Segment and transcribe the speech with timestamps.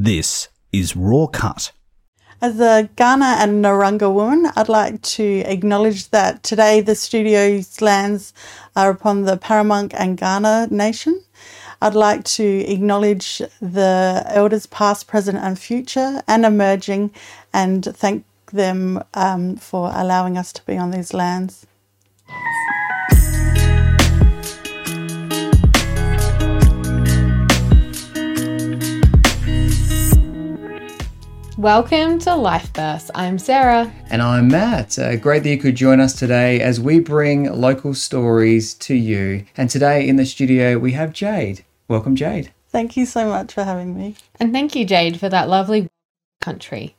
[0.00, 1.72] This is Raw Cut.
[2.40, 8.32] As a Kaurna and Narungga woman, I'd like to acknowledge that today the studio's lands
[8.76, 11.20] are upon the Peramangk and Kaurna Nation.
[11.82, 17.10] I'd like to acknowledge the elders past, present, and future and emerging
[17.52, 21.66] and thank them um, for allowing us to be on these lands.
[31.58, 33.10] Welcome to Life Burst.
[33.16, 33.92] I'm Sarah.
[34.10, 34.96] And I'm Matt.
[34.96, 39.44] Uh, great that you could join us today as we bring local stories to you.
[39.56, 41.64] And today in the studio we have Jade.
[41.88, 42.52] Welcome, Jade.
[42.68, 44.14] Thank you so much for having me.
[44.38, 45.88] And thank you, Jade, for that lovely
[46.40, 46.94] country.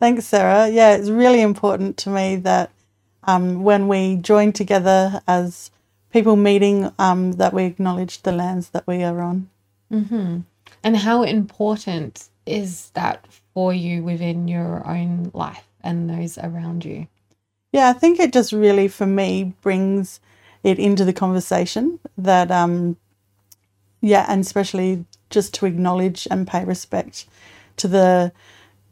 [0.00, 0.68] Thanks, Sarah.
[0.68, 2.70] Yeah, it's really important to me that
[3.24, 5.70] um, when we join together as
[6.12, 9.48] people meeting, um, that we acknowledge the lands that we are on.
[9.90, 10.40] Mm-hmm.
[10.84, 13.24] And how important is that
[13.56, 17.06] for you within your own life and those around you?
[17.72, 20.20] Yeah, I think it just really, for me, brings
[20.62, 22.98] it into the conversation that, um,
[24.02, 27.24] yeah, and especially just to acknowledge and pay respect
[27.78, 28.30] to the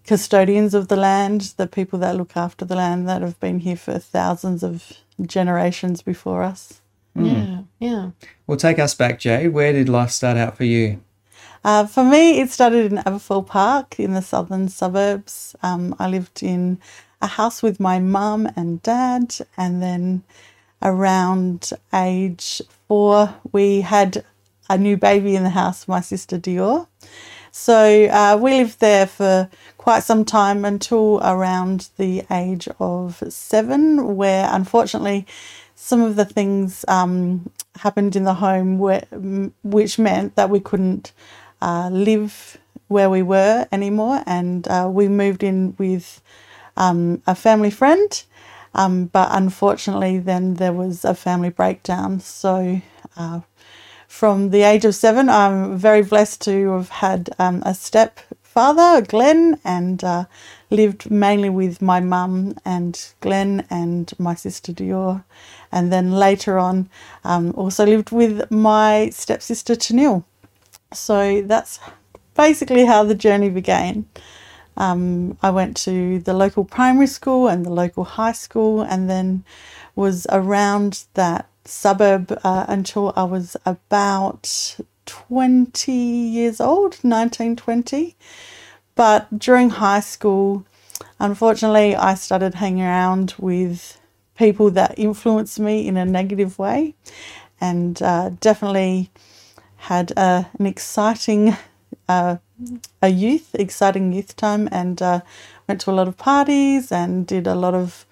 [0.06, 3.76] custodians of the land, the people that look after the land that have been here
[3.76, 6.80] for thousands of generations before us.
[7.14, 7.66] Mm.
[7.80, 8.10] Yeah, yeah.
[8.46, 9.46] Well, take us back, Jay.
[9.46, 11.03] Where did life start out for you?
[11.64, 15.56] Uh, for me, it started in Aberfoyle Park in the southern suburbs.
[15.62, 16.78] Um, I lived in
[17.22, 20.24] a house with my mum and dad, and then
[20.82, 24.22] around age four, we had
[24.68, 26.86] a new baby in the house, my sister Dior.
[27.50, 29.48] So uh, we lived there for
[29.78, 35.26] quite some time until around the age of seven, where unfortunately
[35.74, 39.06] some of the things um, happened in the home where,
[39.62, 41.12] which meant that we couldn't
[41.64, 46.20] uh, live where we were anymore, and uh, we moved in with
[46.76, 48.22] um, a family friend.
[48.74, 52.20] Um, but unfortunately, then there was a family breakdown.
[52.20, 52.82] So,
[53.16, 53.40] uh,
[54.08, 59.58] from the age of seven, I'm very blessed to have had um, a stepfather, Glenn,
[59.64, 60.24] and uh,
[60.70, 65.24] lived mainly with my mum and Glenn and my sister Dior.
[65.72, 66.90] And then later on,
[67.24, 70.24] um, also lived with my stepsister Tanil.
[70.94, 71.80] So that's
[72.36, 74.06] basically how the journey began.
[74.76, 79.44] Um, I went to the local primary school and the local high school, and then
[79.94, 88.16] was around that suburb uh, until I was about 20 years old, 1920.
[88.96, 90.64] But during high school,
[91.18, 94.00] unfortunately, I started hanging around with
[94.36, 96.94] people that influenced me in a negative way,
[97.60, 99.10] and uh, definitely
[99.84, 101.56] had uh, an exciting
[102.08, 102.36] uh,
[103.02, 105.20] a youth, exciting youth time, and uh,
[105.68, 108.06] went to a lot of parties and did a lot of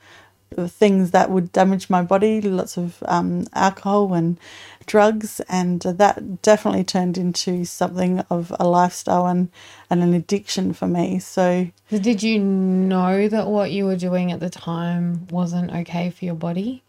[0.67, 4.39] things that would damage my body, lots of um, alcohol and
[4.85, 9.49] drugs, and that definitely turned into something of a lifestyle and,
[9.89, 11.19] and an addiction for me.
[11.19, 16.25] So, did you know that what you were doing at the time wasn't okay for
[16.25, 16.83] your body?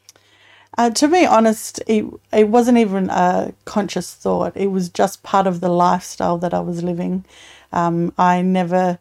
[0.75, 4.53] Uh, to be honest, it, it wasn't even a conscious thought.
[4.56, 7.25] It was just part of the lifestyle that I was living.
[7.72, 8.97] Um, I never,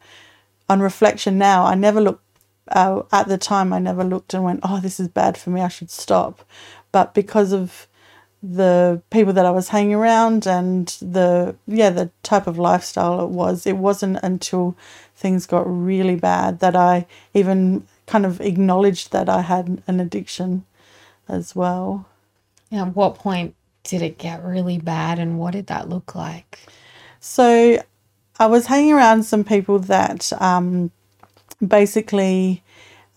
[0.68, 2.24] on reflection now, I never looked,
[2.68, 5.62] uh, at the time, I never looked and went, oh, this is bad for me,
[5.62, 6.44] I should stop.
[6.90, 7.86] But because of
[8.42, 13.30] the people that I was hanging around and the, yeah, the type of lifestyle it
[13.30, 14.76] was, it wasn't until
[15.16, 20.64] things got really bad that I even kind of acknowledged that I had an addiction
[21.28, 22.06] as well.
[22.70, 26.58] At what point did it get really bad and what did that look like?
[27.20, 27.82] So
[28.38, 30.90] I was hanging around some people that um,
[31.66, 32.62] basically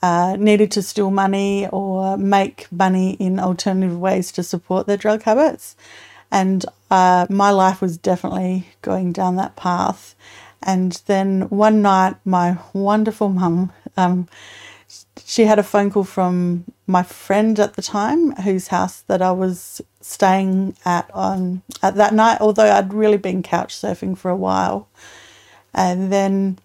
[0.02, 5.24] uh, needed to steal money or make money in alternative ways to support their drug
[5.24, 5.76] habits.
[6.32, 10.16] And uh, my life was definitely going down that path.
[10.62, 14.28] And then one night, my wonderful mum, um,
[15.28, 19.32] she had a phone call from my friend at the time, whose house that I
[19.32, 22.40] was staying at on at that night.
[22.40, 24.88] Although I'd really been couch surfing for a while,
[25.74, 26.60] and then,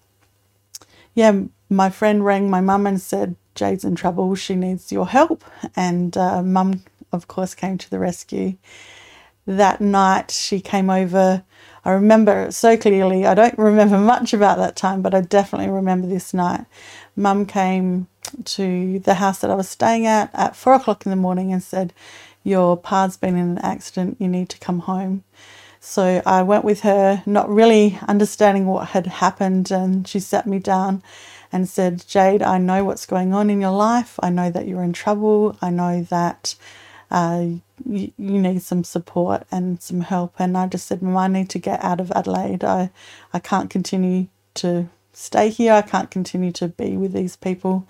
[1.14, 1.40] yeah,
[1.70, 4.34] my friend rang my mum and said Jade's in trouble.
[4.34, 5.42] She needs your help,
[5.74, 8.58] and uh, mum, of course, came to the rescue.
[9.46, 11.44] That night, she came over.
[11.82, 13.24] I remember so clearly.
[13.24, 16.66] I don't remember much about that time, but I definitely remember this night.
[17.16, 18.06] Mum came
[18.44, 21.62] to the house that I was staying at at four o'clock in the morning and
[21.62, 21.93] said,
[22.43, 25.25] Your pa's been in an accident, you need to come home.
[25.81, 30.58] So I went with her, not really understanding what had happened, and she sat me
[30.58, 31.02] down
[31.50, 34.19] and said, Jade, I know what's going on in your life.
[34.22, 35.56] I know that you're in trouble.
[35.62, 36.55] I know that
[37.11, 37.44] uh,
[37.84, 40.34] you, you need some support and some help.
[40.38, 42.62] And I just said, Mum, I need to get out of Adelaide.
[42.62, 42.90] I,
[43.32, 45.72] I can't continue to stay here.
[45.72, 47.86] I can't continue to be with these people.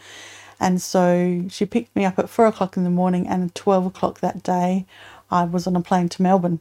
[0.59, 3.87] And so she picked me up at four o'clock in the morning, and at 12
[3.87, 4.85] o'clock that day,
[5.31, 6.61] I was on a plane to Melbourne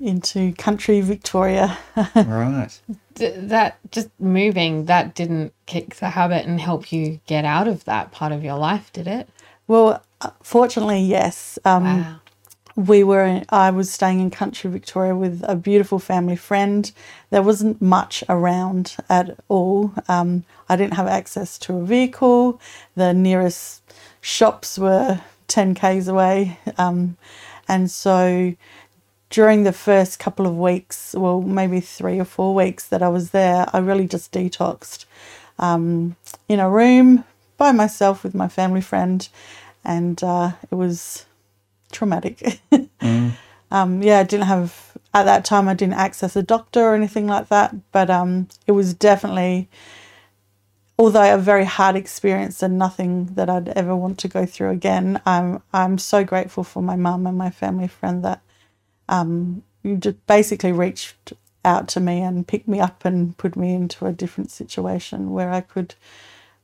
[0.00, 1.78] into country Victoria.
[2.14, 2.78] right.
[3.14, 7.84] D- that just moving, that didn't kick the habit and help you get out of
[7.84, 9.28] that part of your life, did it?
[9.66, 11.58] well, uh, fortunately, yes.
[11.64, 12.20] Um, Wow.
[12.78, 16.92] We were i was staying in country victoria with a beautiful family friend.
[17.30, 19.92] There wasn't much around at all.
[20.08, 22.60] Um, i didn't have access to a vehicle.
[22.94, 23.82] The nearest
[24.20, 26.58] shops were 10 k's away.
[26.76, 27.16] Um,
[27.66, 28.54] and so
[29.30, 33.30] during the first couple of weeks well maybe three or four weeks that i was
[33.30, 35.04] there i really just detoxed
[35.58, 36.16] um,
[36.48, 37.24] in a room
[37.58, 39.28] by myself with my family friend.
[39.84, 41.26] And uh, it was
[41.92, 42.60] traumatic.
[43.70, 45.68] um, yeah, I didn't have at that time.
[45.68, 49.68] I didn't access a doctor or anything like that, but um, it was definitely,
[50.98, 55.20] although a very hard experience and nothing that I'd ever want to go through again.
[55.26, 58.42] I'm I'm so grateful for my mum and my family friend that
[59.08, 61.32] um, you just basically reached
[61.64, 65.50] out to me and picked me up and put me into a different situation where
[65.50, 65.94] I could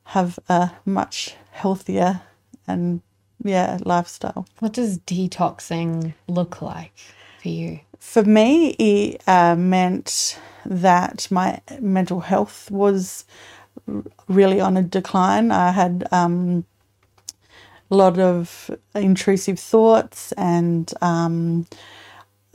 [0.09, 2.21] have a much healthier
[2.67, 3.01] and
[3.45, 4.45] yeah lifestyle.
[4.59, 6.97] What does detoxing look like
[7.41, 7.79] for you?
[7.99, 13.25] For me, it uh, meant that my mental health was
[14.27, 15.51] really on a decline.
[15.51, 16.65] I had um,
[17.91, 21.67] a lot of intrusive thoughts, and um,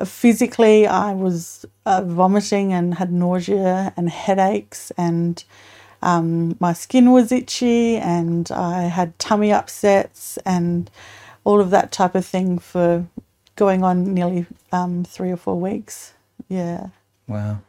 [0.04, 5.42] physically, I was uh, vomiting and had nausea and headaches, and
[6.02, 10.90] um, my skin was itchy, and I had tummy upsets, and
[11.44, 13.06] all of that type of thing for
[13.56, 16.14] going on nearly um, three or four weeks.
[16.48, 16.88] Yeah.
[17.28, 17.60] Wow.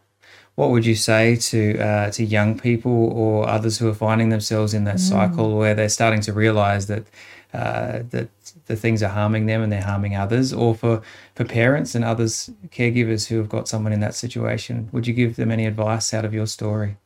[0.56, 4.74] What would you say to uh, to young people or others who are finding themselves
[4.74, 7.06] in that cycle where they're starting to realize that
[7.54, 8.30] uh, that
[8.68, 11.02] the things are harming them and they're harming others, or for
[11.36, 14.90] for parents and others caregivers who have got someone in that situation?
[14.92, 16.98] Would you give them any advice out of your story?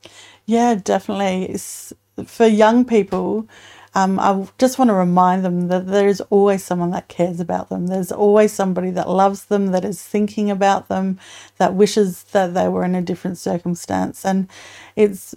[0.46, 1.46] Yeah, definitely.
[1.52, 1.94] It's,
[2.26, 3.48] for young people,
[3.96, 7.70] um, I just want to remind them that there is always someone that cares about
[7.70, 7.88] them.
[7.88, 11.20] There's always somebody that loves them, that is thinking about them,
[11.58, 14.26] that wishes that they were in a different circumstance.
[14.26, 14.48] And
[14.96, 15.34] it's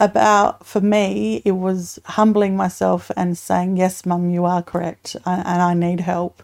[0.00, 5.46] about, for me, it was humbling myself and saying, Yes, mum, you are correct, and
[5.46, 6.42] and I need help.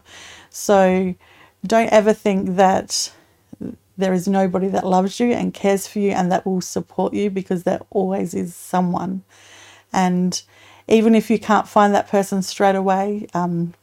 [0.51, 1.15] So
[1.65, 3.11] don't ever think that
[3.99, 7.29] there is nobody that loves you and cares for you and that will support you
[7.29, 9.23] because there always is someone.
[9.91, 10.41] And
[10.87, 13.73] even if you can't find that person straight away, um,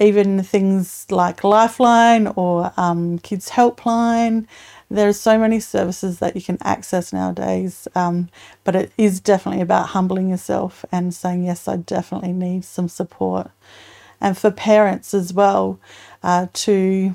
[0.00, 4.46] even things like Lifeline or um, Kids Helpline,
[4.90, 7.88] there are so many services that you can access nowadays.
[7.94, 8.28] Um,
[8.64, 13.50] but it is definitely about humbling yourself and saying, Yes, I definitely need some support.
[14.20, 15.78] And for parents as well,
[16.22, 17.14] uh, to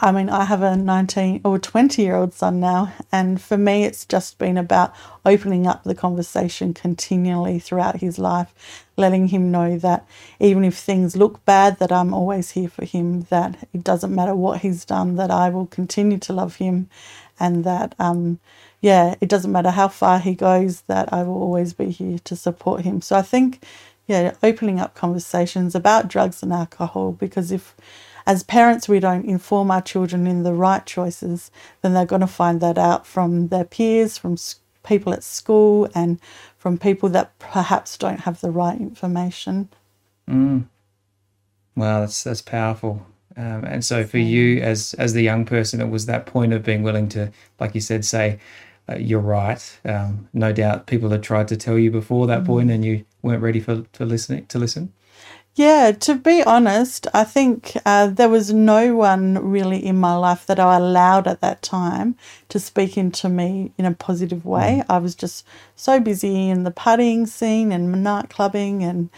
[0.00, 3.84] I mean, I have a 19 or 20 year old son now, and for me,
[3.84, 4.94] it's just been about
[5.26, 10.06] opening up the conversation continually throughout his life, letting him know that
[10.40, 14.34] even if things look bad, that I'm always here for him, that it doesn't matter
[14.34, 16.88] what he's done, that I will continue to love him,
[17.38, 18.40] and that, um,
[18.80, 22.36] yeah, it doesn't matter how far he goes, that I will always be here to
[22.36, 23.02] support him.
[23.02, 23.62] So I think,
[24.06, 27.76] yeah, opening up conversations about drugs and alcohol, because if
[28.26, 31.50] as parents we don't inform our children in the right choices,
[31.82, 34.36] then they're going to find that out from their peers, from
[34.82, 36.18] people at school, and
[36.56, 39.68] from people that perhaps don't have the right information.
[41.76, 43.06] Wow, that's that's powerful.
[43.36, 46.62] Um, and so for you, as as the young person, it was that point of
[46.62, 48.38] being willing to, like you said, say,
[48.88, 52.70] uh, "You're right." Um, no doubt, people had tried to tell you before that point,
[52.70, 54.92] and you weren't ready for for listening to listen.
[55.54, 60.46] Yeah, to be honest, I think uh, there was no one really in my life
[60.46, 62.16] that I allowed at that time
[62.48, 64.82] to speak into me in a positive way.
[64.88, 65.46] I was just
[65.76, 69.10] so busy in the partying scene and night clubbing and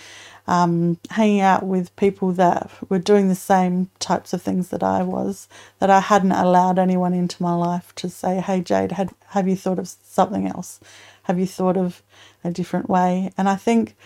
[0.49, 5.05] um, hanging out with people that were doing the same types of things that I
[5.05, 9.49] was, that I hadn't allowed anyone into my life to say, hey, Jade, had, have
[9.49, 10.81] you thought of something else?
[11.25, 12.02] Have you thought of
[12.45, 13.33] a different way?
[13.38, 13.97] And I think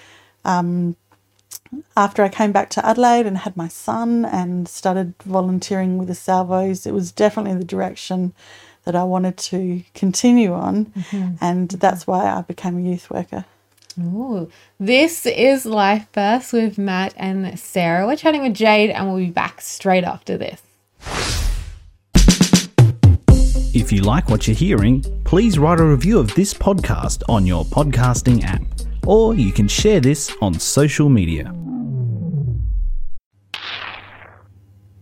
[1.96, 6.14] after I came back to Adelaide and had my son and started volunteering with the
[6.14, 8.32] Salvos, it was definitely the direction
[8.84, 10.86] that I wanted to continue on.
[10.86, 11.34] Mm-hmm.
[11.40, 11.78] And mm-hmm.
[11.78, 13.44] that's why I became a youth worker.
[13.98, 14.50] Ooh.
[14.78, 18.06] This is Life Burst with Matt and Sarah.
[18.06, 20.62] We're chatting with Jade and we'll be back straight after this.
[23.72, 27.64] If you like what you're hearing, please write a review of this podcast on your
[27.64, 28.62] podcasting app,
[29.10, 31.52] or you can share this on social media.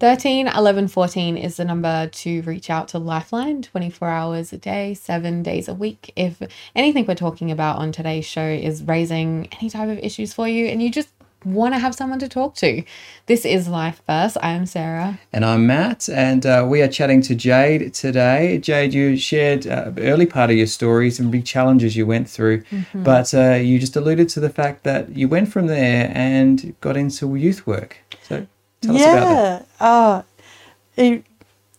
[0.00, 4.94] 13 11 14 is the number to reach out to Lifeline 24 hours a day,
[4.94, 6.10] seven days a week.
[6.16, 6.40] If
[6.74, 10.66] anything we're talking about on today's show is raising any type of issues for you
[10.66, 11.10] and you just
[11.44, 12.82] want to have someone to talk to,
[13.26, 14.36] this is Life Burst.
[14.42, 15.20] I am Sarah.
[15.32, 18.58] And I'm Matt, and uh, we are chatting to Jade today.
[18.58, 22.64] Jade, you shared uh, early part of your story, some big challenges you went through,
[22.94, 26.96] but uh, you just alluded to the fact that you went from there and got
[26.96, 27.98] into youth work.
[28.22, 28.46] So
[28.80, 29.60] tell us about that.
[29.60, 29.66] yeah.
[29.80, 30.24] Oh,
[30.96, 31.24] it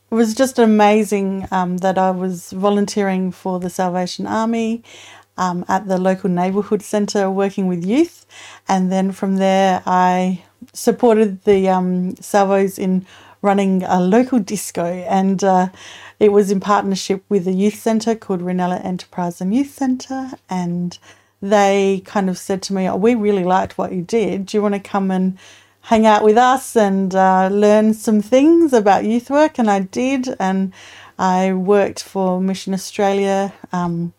[0.10, 4.84] was just amazing um, that I was volunteering for the Salvation Army
[5.39, 8.25] um, at the local neighbourhood centre working with youth.
[8.67, 10.43] And then from there, I
[10.74, 13.05] supported the um, Salvos in
[13.41, 14.84] running a local disco.
[14.84, 15.69] And uh,
[16.19, 20.31] it was in partnership with a youth centre called Reynella Enterprise and Youth Centre.
[20.50, 21.00] And
[21.41, 24.48] they kind of said to me, oh, We really liked what you did.
[24.48, 25.38] Do you want to come and
[25.84, 29.58] hang out with us and uh, learn some things about youth work?
[29.58, 30.36] And I did.
[30.38, 30.74] And
[31.17, 34.13] I worked for Mission Australia, um,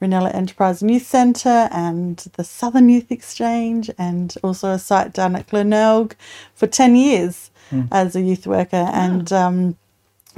[0.00, 5.36] Reynella Enterprise and Youth Centre, and the Southern Youth Exchange, and also a site down
[5.36, 6.14] at Glenelg
[6.54, 7.50] for 10 years
[7.90, 8.88] as a youth worker.
[8.92, 9.76] And um,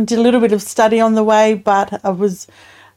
[0.02, 2.46] did a little bit of study on the way, but I was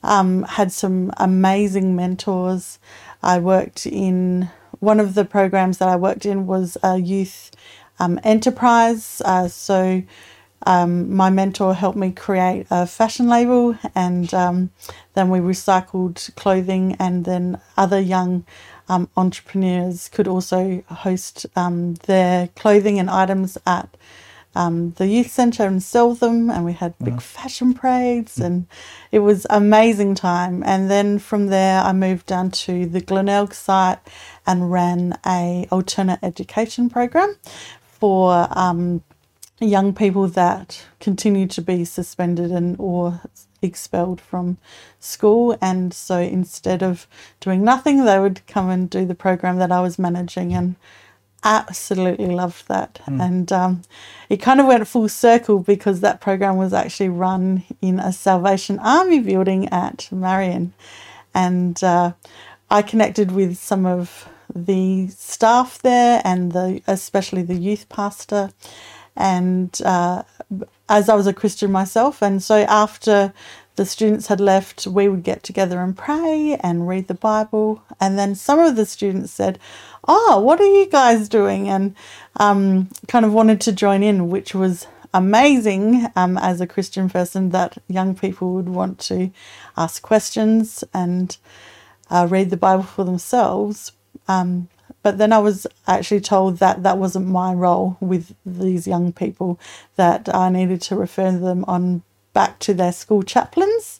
[0.03, 2.79] um, had some amazing mentors.
[3.23, 4.49] I worked in
[4.79, 7.51] one of the programs that I worked in was a youth
[7.99, 9.21] um, enterprise.
[9.23, 10.03] Uh, so
[10.65, 14.71] um, my mentor helped me create a fashion label, and um,
[15.13, 18.45] then we recycled clothing, and then other young
[18.87, 23.89] um, entrepreneurs could also host um, their clothing and items at
[24.53, 28.67] um, the youth centre and sell them, and we had big fashion parades, and
[29.11, 30.61] it was amazing time.
[30.65, 33.99] And then from there, I moved down to the Glenelg site
[34.45, 37.37] and ran a alternate education program
[37.99, 39.03] for um,
[39.61, 43.21] young people that continue to be suspended and or
[43.61, 44.57] expelled from
[44.99, 45.57] school.
[45.61, 47.07] And so instead of
[47.39, 50.75] doing nothing, they would come and do the program that I was managing and
[51.43, 52.99] absolutely loved that.
[53.07, 53.81] And um,
[54.29, 58.79] it kind of went full circle because that program was actually run in a Salvation
[58.79, 60.73] Army building at Marion.
[61.33, 62.13] And uh,
[62.69, 68.51] I connected with some of the staff there and the especially the youth pastor
[69.15, 70.23] and uh,
[70.89, 73.33] as I was a Christian myself, and so after
[73.75, 77.81] the students had left, we would get together and pray and read the Bible.
[77.99, 79.59] And then some of the students said,
[80.07, 81.95] "Oh, what are you guys doing?" and
[82.37, 87.49] um, kind of wanted to join in, which was amazing um, as a Christian person
[87.49, 89.31] that young people would want to
[89.77, 91.37] ask questions and
[92.09, 93.91] uh, read the Bible for themselves.
[94.27, 94.69] Um,
[95.03, 99.59] but then I was actually told that that wasn't my role with these young people,
[99.95, 102.03] that I needed to refer them on
[102.33, 103.99] back to their school chaplains.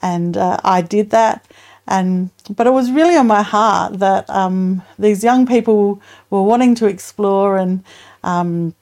[0.00, 1.46] And uh, I did that.
[1.88, 6.00] And but it was really on my heart that um, these young people
[6.30, 7.84] were wanting to explore and
[8.24, 8.74] um,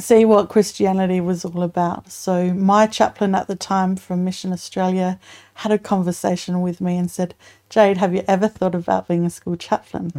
[0.00, 2.10] see what Christianity was all about.
[2.10, 5.18] So my chaplain at the time from Mission Australia
[5.54, 7.34] had a conversation with me and said,
[7.68, 10.12] "Jade, have you ever thought about being a school chaplain?"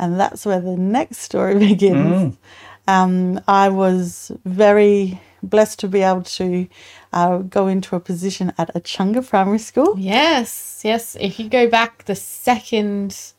[0.00, 2.36] And that's where the next story begins.
[2.88, 6.66] Um, I was very blessed to be able to
[7.12, 9.94] uh, go into a position at Echunga Primary School.
[9.98, 11.16] Yes, yes.
[11.20, 13.32] If you go back the second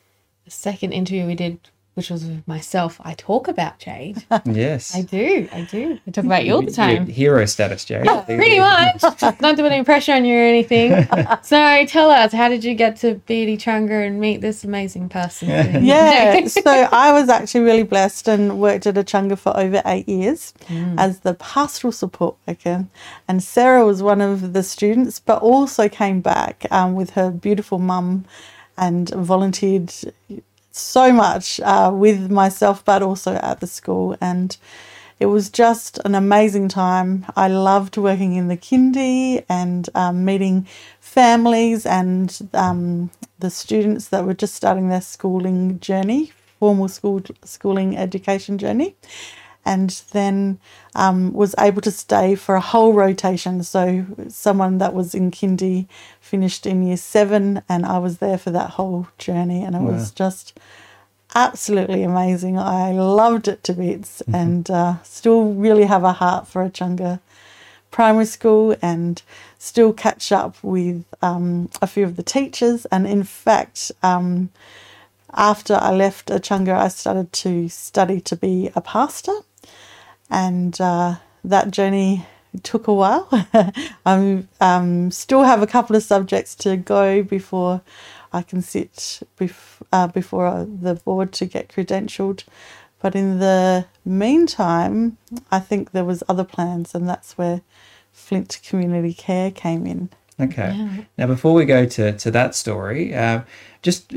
[0.45, 1.59] the second interview we did,
[1.93, 4.25] which was with myself, I talk about Jade.
[4.45, 4.95] Yes.
[4.95, 5.99] I do, I do.
[6.05, 7.05] I talk about you all the time.
[7.05, 8.05] Hero status, Jade.
[8.25, 9.01] Pretty much.
[9.01, 11.07] Not to put any pressure on you or anything.
[11.43, 15.09] so tell us, how did you get to be at Chunga and meet this amazing
[15.09, 15.83] person?
[15.83, 20.53] Yeah, so I was actually really blessed and worked at Echunga for over eight years
[20.97, 22.87] as the pastoral support worker.
[23.27, 27.79] And Sarah was one of the students, but also came back um, with her beautiful
[27.79, 28.25] mum
[28.77, 29.93] and volunteered
[30.71, 34.15] so much uh, with myself, but also at the school.
[34.21, 34.55] And
[35.19, 37.25] it was just an amazing time.
[37.35, 40.67] I loved working in the kindy and um, meeting
[40.99, 47.97] families and um, the students that were just starting their schooling journey formal school schooling
[47.97, 48.95] education journey,
[49.65, 50.59] and then
[50.95, 53.63] um, was able to stay for a whole rotation.
[53.63, 55.87] So someone that was in kindy
[56.19, 59.91] finished in year seven, and I was there for that whole journey, and it Wow.
[59.91, 60.57] was just
[61.35, 62.57] absolutely amazing.
[62.57, 67.19] I loved it to bits, and uh, still really have a heart for Echunga
[67.91, 69.21] primary school and
[69.59, 72.85] still catch up with um, a few of the teachers.
[72.85, 74.49] And in fact, um,
[75.33, 79.33] after I left Echunga, I started to study to be a pastor,
[80.31, 82.25] and uh, that journey
[82.63, 83.27] took a while.
[84.05, 87.81] I um, still have a couple of subjects to go before
[88.33, 92.45] I can sit bef- uh, before uh, the board to get credentialed.
[93.01, 95.17] But in the meantime,
[95.51, 97.61] I think there was other plans, and that's where
[98.13, 100.09] Flint Community Care came in.
[100.39, 100.73] Okay.
[100.75, 101.03] Yeah.
[101.17, 103.41] Now, before we go to, to that story, uh,
[103.81, 104.13] just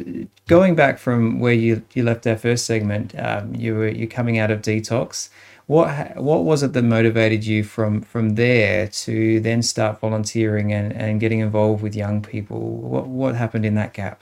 [0.46, 4.38] going back from where you, you left our first segment, um, you were you coming
[4.38, 5.28] out of detox.
[5.66, 10.92] What what was it that motivated you from from there to then start volunteering and,
[10.92, 12.60] and getting involved with young people?
[12.60, 14.20] What what happened in that gap?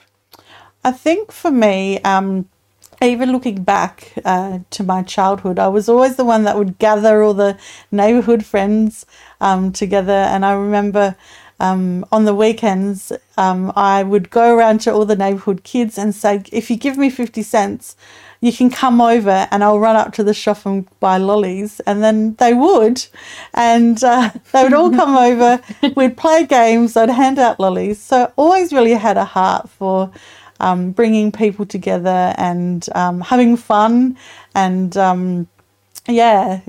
[0.85, 2.47] I think for me, um,
[3.01, 7.21] even looking back uh, to my childhood, I was always the one that would gather
[7.21, 7.57] all the
[7.91, 9.05] neighborhood friends
[9.41, 10.13] um, together.
[10.13, 11.15] And I remember
[11.59, 16.13] um, on the weekends, um, I would go around to all the neighborhood kids and
[16.13, 17.95] say, if you give me 50 cents,
[18.43, 21.79] you can come over and I'll run up to the shop and buy lollies.
[21.87, 23.05] And then they would.
[23.53, 25.61] And uh, they would all come over.
[25.95, 26.97] We'd play games.
[26.97, 28.01] I'd hand out lollies.
[28.01, 30.11] So I always really had a heart for
[30.59, 34.17] um, bringing people together and um, having fun
[34.53, 35.47] and um,
[36.05, 36.59] yeah,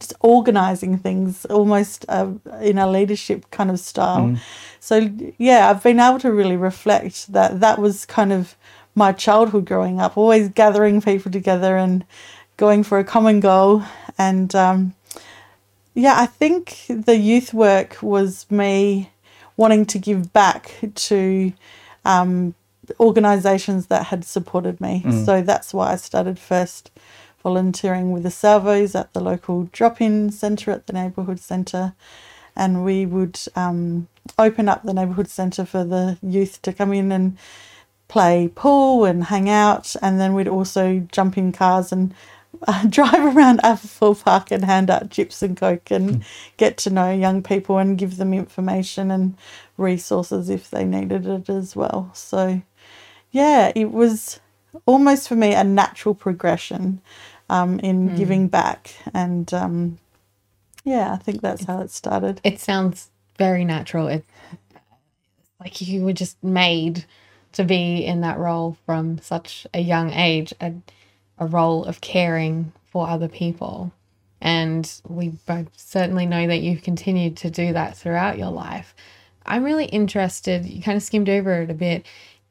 [0.00, 2.30] just organizing things almost uh,
[2.62, 4.38] in a leadership kind of style.
[4.80, 8.56] So yeah, I've been able to really reflect that that was kind of
[8.94, 12.04] my childhood growing up, always gathering people together and
[12.56, 13.82] going for a common goal.
[14.18, 14.94] And um,
[15.94, 19.10] yeah, I think the youth work was me
[19.56, 21.52] wanting to give back to
[22.04, 22.54] um,
[23.00, 25.02] organisations that had supported me.
[25.24, 26.90] So that's why I started first
[27.42, 31.94] volunteering with the Salvos at the local drop in centre at the neighbourhood centre.
[32.54, 37.10] And we would um, open up the neighbourhood centre for the youth to come in
[37.10, 37.38] and
[38.12, 39.96] play pool and hang out.
[40.02, 42.12] And then we'd also jump in cars and
[42.68, 46.22] uh, drive around Aberfoyle Park and hand out chips and coke and
[46.58, 49.34] get to know young people and give them information and
[49.78, 52.10] resources if they needed it as well.
[52.12, 52.60] So,
[53.30, 54.40] yeah, it was
[54.84, 57.00] almost for me a natural progression
[57.48, 58.94] um, in giving back.
[59.14, 59.98] And um,
[60.84, 62.42] yeah, I think that's how it started.
[62.44, 64.08] It sounds very natural.
[64.08, 64.26] It
[65.58, 67.06] like you were just made
[67.52, 70.72] to be in that role from such a young age, a,
[71.38, 73.92] a role of caring for other people.
[74.40, 78.94] And we both certainly know that you've continued to do that throughout your life.
[79.46, 82.06] I'm really interested, you kind of skimmed over it a bit,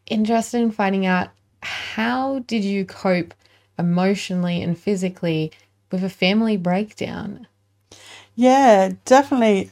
[0.08, 1.30] interested in finding out
[1.64, 3.34] how did you cope
[3.78, 5.52] emotionally and physically
[5.92, 7.48] with a family breakdown?
[8.36, 9.72] Yeah, definitely.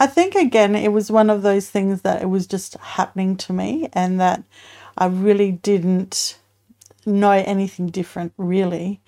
[0.00, 3.52] I think again, it was one of those things that it was just happening to
[3.52, 4.42] me, and that
[4.96, 6.38] I really didn't
[7.04, 9.00] know anything different, really.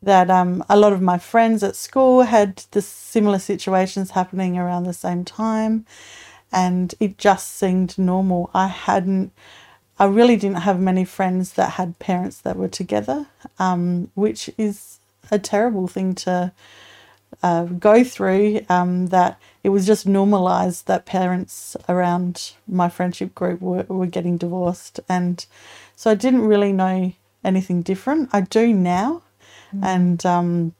[0.00, 4.84] That um, a lot of my friends at school had the similar situations happening around
[4.84, 5.84] the same time,
[6.52, 8.48] and it just seemed normal.
[8.54, 9.32] I hadn't,
[9.98, 13.26] I really didn't have many friends that had parents that were together,
[13.58, 15.00] um, which is
[15.32, 16.52] a terrible thing to
[17.42, 23.60] uh, go through um, that it was just normalized that parents around my friendship group
[23.60, 25.00] were, were getting divorced.
[25.08, 25.44] And
[25.94, 27.12] so i didn't really know
[27.44, 28.30] anything different.
[28.32, 29.22] I do now.
[29.82, 30.74] And um,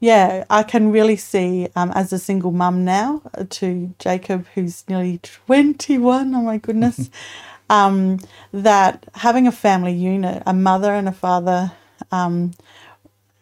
[0.00, 4.84] yeah i can really see um, as a single mum now uh, to jacob who's
[4.88, 7.10] nearly 21 oh my goodness
[7.70, 8.18] um,
[8.52, 11.72] that having a family unit a mother and a father
[12.12, 12.52] um,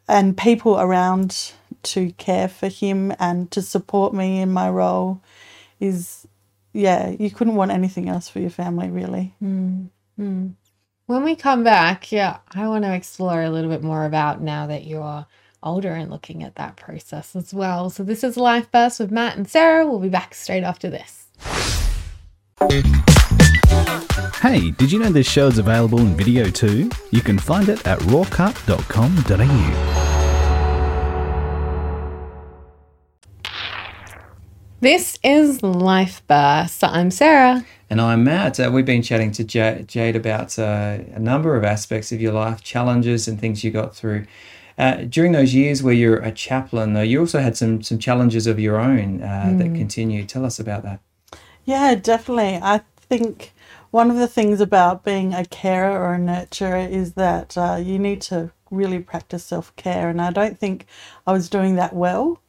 [0.09, 1.53] and people around
[1.87, 5.23] to care for him and to support me in my role
[5.81, 6.27] is
[6.73, 9.85] yeah you couldn't want anything else for your family really hmm.
[10.17, 10.49] Hmm.
[11.07, 14.67] When we come back, yeah, I want to explore a little bit more about now
[14.67, 15.25] that you're
[15.63, 17.91] older and looking at that process as well.
[17.91, 19.87] So this is Life Burst with Matt and Sarah.
[19.87, 21.29] We'll be back straight after this.
[24.41, 26.91] Hey, did you know this show is available in video too?
[27.11, 30.06] You can find it at rawcut.com.au.
[34.87, 36.85] This is Life Burst.
[36.85, 37.67] I'm Sarah.
[37.91, 38.61] And I'm Matt.
[38.61, 42.33] Uh, we've been chatting to Ja- Jade about uh, a number of aspects of your
[42.33, 44.27] life, challenges and things you got through.
[44.79, 48.47] Uh, during those years where you're a chaplain, though, you also had some some challenges
[48.47, 50.29] of your own uh, that continued.
[50.29, 51.01] Tell us about that.
[51.65, 52.61] Yeah, definitely.
[52.63, 53.55] I think
[53.91, 57.99] one of the things about being a carer or a nurturer is that uh, you
[57.99, 60.87] need to really practice self care, and I don't think
[61.27, 62.41] I was doing that well.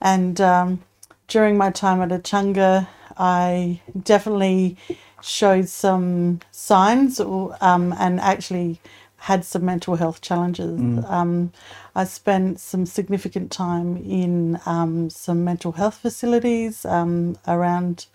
[0.00, 0.84] And um,
[1.30, 4.76] during my time at Echunga, I definitely
[5.22, 8.80] showed some signs um, and actually
[9.16, 10.80] had some mental health challenges.
[11.06, 11.52] Um,
[11.94, 18.06] I spent some significant time in um, some mental health facilities um, around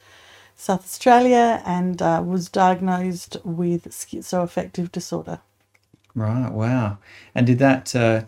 [0.55, 5.39] South Australia and uh, was diagnosed with schizoaffective disorder.
[6.15, 6.51] Right.
[6.51, 6.97] Wow.
[7.33, 7.95] And did that?
[7.95, 8.23] Uh,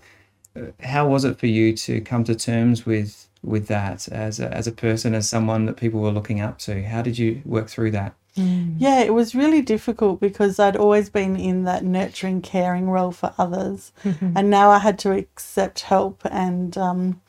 [0.81, 4.67] how was it for you to come to terms with with that as a, as
[4.67, 6.83] a person, as someone that people were looking up to?
[6.83, 8.15] How did you work through that?
[8.77, 13.33] Yeah, it was really difficult because I'd always been in that nurturing, caring role for
[13.37, 17.21] others, and now I had to accept help and um,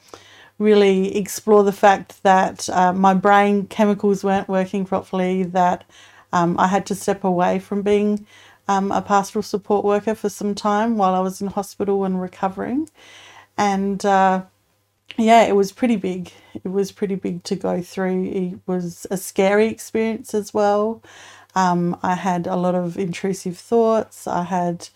[0.58, 5.44] really explore the fact that uh, my brain chemicals weren't working properly.
[5.44, 5.84] That
[6.32, 8.26] um, I had to step away from being
[8.68, 12.90] um, a pastoral support worker for some time while I was in hospital and recovering,
[13.56, 14.04] and.
[14.04, 14.42] Uh,
[15.18, 16.32] yeah, it was pretty big.
[16.54, 18.24] It was pretty big to go through.
[18.26, 21.02] It was a scary experience as well.
[21.54, 24.26] Um, I had a lot of intrusive thoughts.
[24.28, 24.88] I had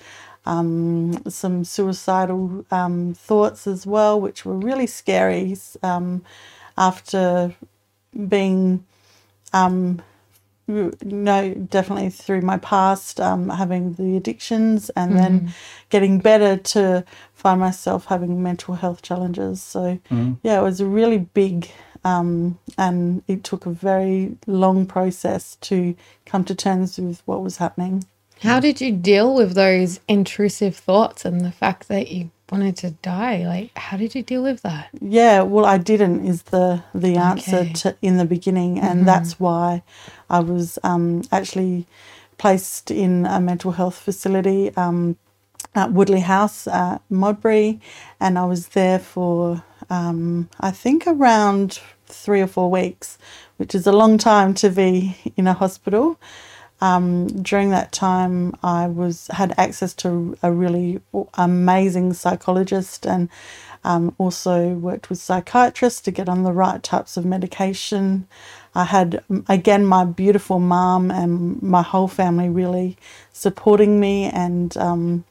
[0.46, 6.24] um, some suicidal um, thoughts as well, which were really scary um,
[6.78, 7.54] after
[8.28, 8.84] being,
[9.52, 10.02] um,
[10.68, 15.54] you know, definitely through my past, um, having the addictions and then
[15.90, 19.62] getting better to find myself having mental health challenges.
[19.62, 19.98] So,
[20.42, 21.70] yeah, it was a really big
[22.04, 25.94] um, and it took a very long process to
[26.26, 28.04] come to terms with what was happening.
[28.40, 32.92] How did you deal with those intrusive thoughts and the fact that you wanted to
[33.02, 33.46] die?
[33.46, 34.90] Like, how did you deal with that?
[35.00, 37.74] Yeah, well, I didn't is the the answer Okay.
[37.74, 39.82] to in the beginning, and that's why
[40.30, 41.86] I was um, actually
[42.38, 45.16] placed in a mental health facility um,
[45.74, 47.80] at Woodleigh House at Modbury,
[48.20, 53.18] and I was there for um, I think around three or four weeks,
[53.58, 56.18] which is a long time to be in a hospital.
[56.82, 61.00] Um, during that time, I was had access to a really
[61.34, 63.28] amazing psychologist and
[63.84, 68.26] um, also worked with psychiatrists to get on the right types of medication.
[68.74, 72.96] I had again my beautiful mum and my whole family really
[73.32, 75.24] supporting me and um,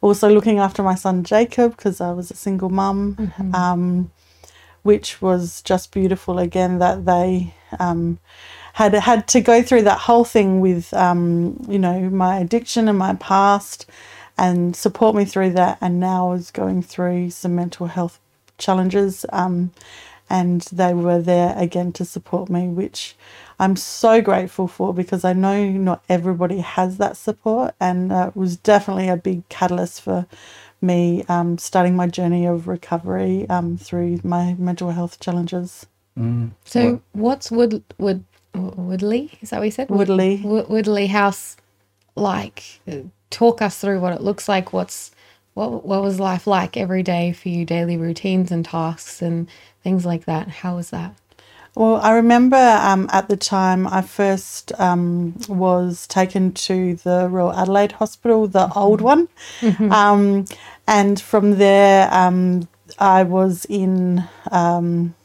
[0.00, 4.10] also looking after my son Jacob because I was a single mum, um,
[4.82, 8.18] which was just beautiful again that they um,
[8.74, 12.98] had had to go through that whole thing with um, you know my addiction and
[12.98, 13.86] my past
[14.38, 18.20] and support me through that and now I was going through some mental health
[18.58, 19.72] challenges um,
[20.30, 23.16] and they were there again to support me which
[23.60, 28.36] I'm so grateful for because I know not everybody has that support and uh, it
[28.36, 30.26] was definitely a big catalyst for
[30.82, 35.86] me um, starting my journey of recovery um, through my mental health challenges.
[36.64, 39.28] So, what's would Wood Woodleigh?
[39.40, 39.88] Is that what you said?
[39.90, 40.38] Woodleigh.
[40.42, 41.56] Wood, Woodleigh House
[42.14, 42.80] like?
[43.30, 44.72] Talk us through what it looks like.
[44.72, 45.10] What's
[45.54, 45.84] what?
[45.84, 47.64] What was life like every day for you?
[47.64, 49.48] Daily routines and tasks and
[49.82, 50.48] things like that.
[50.48, 51.14] How was that?
[51.74, 57.52] Well, I remember um, at the time I first um, was taken to the Royal
[57.52, 59.28] Adelaide Hospital, the old one.
[59.90, 60.44] Um,
[60.86, 62.68] and from there, um,
[63.00, 65.16] I was in um,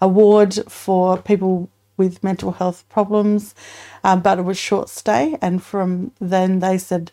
[0.00, 3.54] a ward for people with mental health problems,
[4.02, 5.36] um, but it was short stay.
[5.40, 7.12] And from then, they said,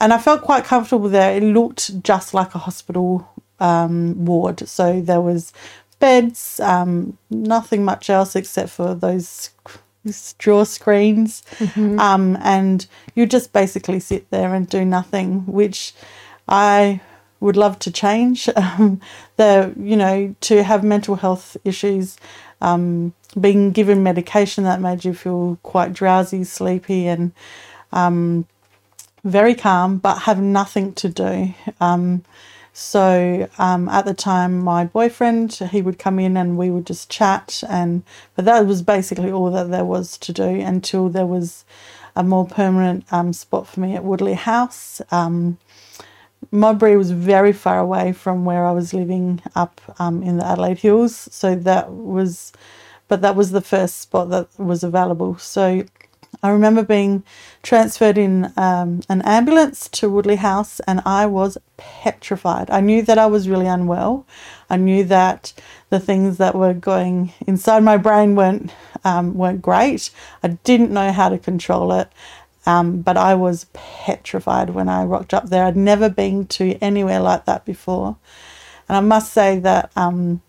[0.00, 1.36] and I felt quite comfortable there.
[1.36, 3.28] It looked just like a hospital
[3.60, 4.68] um, ward.
[4.68, 5.52] So there was
[5.98, 9.50] beds, um, nothing much else except for those
[10.38, 11.42] draw screens,
[11.98, 15.94] um, and you just basically sit there and do nothing, which
[16.46, 17.00] I
[17.40, 18.48] would love to change.
[18.56, 19.00] Um,
[19.36, 22.16] the you know to have mental health issues,
[22.64, 27.32] um, being given medication that made you feel quite drowsy, sleepy, and
[27.92, 28.46] um,
[29.22, 31.54] very calm, but have nothing to do.
[31.80, 32.24] Um,
[32.72, 37.10] so um, at the time, my boyfriend he would come in and we would just
[37.10, 38.02] chat, and
[38.34, 41.64] but that was basically all that there was to do until there was
[42.16, 45.02] a more permanent um, spot for me at Woodleigh House.
[45.10, 45.58] Um,
[46.50, 50.78] Modbury was very far away from where I was living up um, in the Adelaide
[50.78, 52.52] Hills, so that was,
[53.08, 55.38] but that was the first spot that was available.
[55.38, 55.84] So
[56.42, 57.22] I remember being
[57.62, 62.70] transferred in um, an ambulance to Woodleigh House, and I was petrified.
[62.70, 64.26] I knew that I was really unwell.
[64.68, 65.52] I knew that
[65.90, 68.72] the things that were going inside my brain weren't
[69.04, 70.10] um, weren't great.
[70.42, 72.08] I didn't know how to control it,
[72.66, 75.64] um, but I was petrified when I rocked up there.
[75.64, 78.16] I'd never been to anywhere like that before,
[78.88, 80.42] and I must say that um,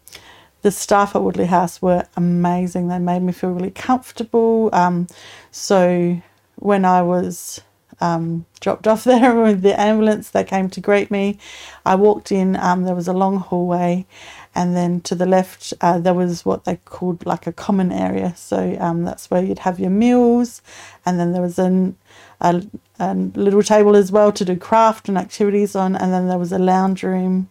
[0.62, 2.88] the staff at Woodleigh House were amazing.
[2.88, 4.70] They made me feel really comfortable.
[4.74, 5.08] Um,
[5.52, 6.20] so
[6.56, 7.62] when I was
[8.02, 11.38] um, dropped off there with the ambulance, they came to greet me.
[11.86, 12.56] I walked in.
[12.56, 14.06] Um, there was a long hallway,
[14.56, 18.34] and then to the left uh, there was what they called like a common area.
[18.36, 20.62] So um, that's where you'd have your meals,
[21.06, 21.98] and then there was an
[22.42, 22.64] a,
[23.00, 26.52] a little table as well to do craft and activities on, and then there was
[26.52, 27.50] a lounge room.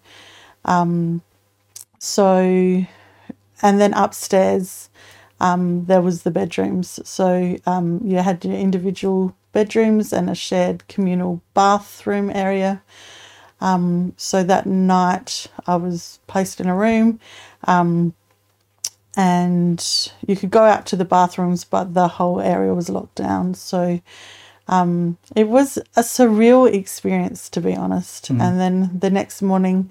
[0.64, 1.22] Um,
[1.98, 2.84] so
[3.62, 4.88] and then upstairs
[5.40, 7.00] um, there was the bedrooms.
[7.04, 12.82] So um, you had your individual bedrooms and a shared communal bathroom area.
[13.64, 17.18] Um, so that night I was placed in a room
[17.64, 18.12] um,
[19.16, 19.82] and
[20.26, 23.54] you could go out to the bathrooms, but the whole area was locked down.
[23.54, 24.02] So
[24.68, 28.30] um, it was a surreal experience, to be honest.
[28.30, 28.42] Mm.
[28.42, 29.88] And then the next morning,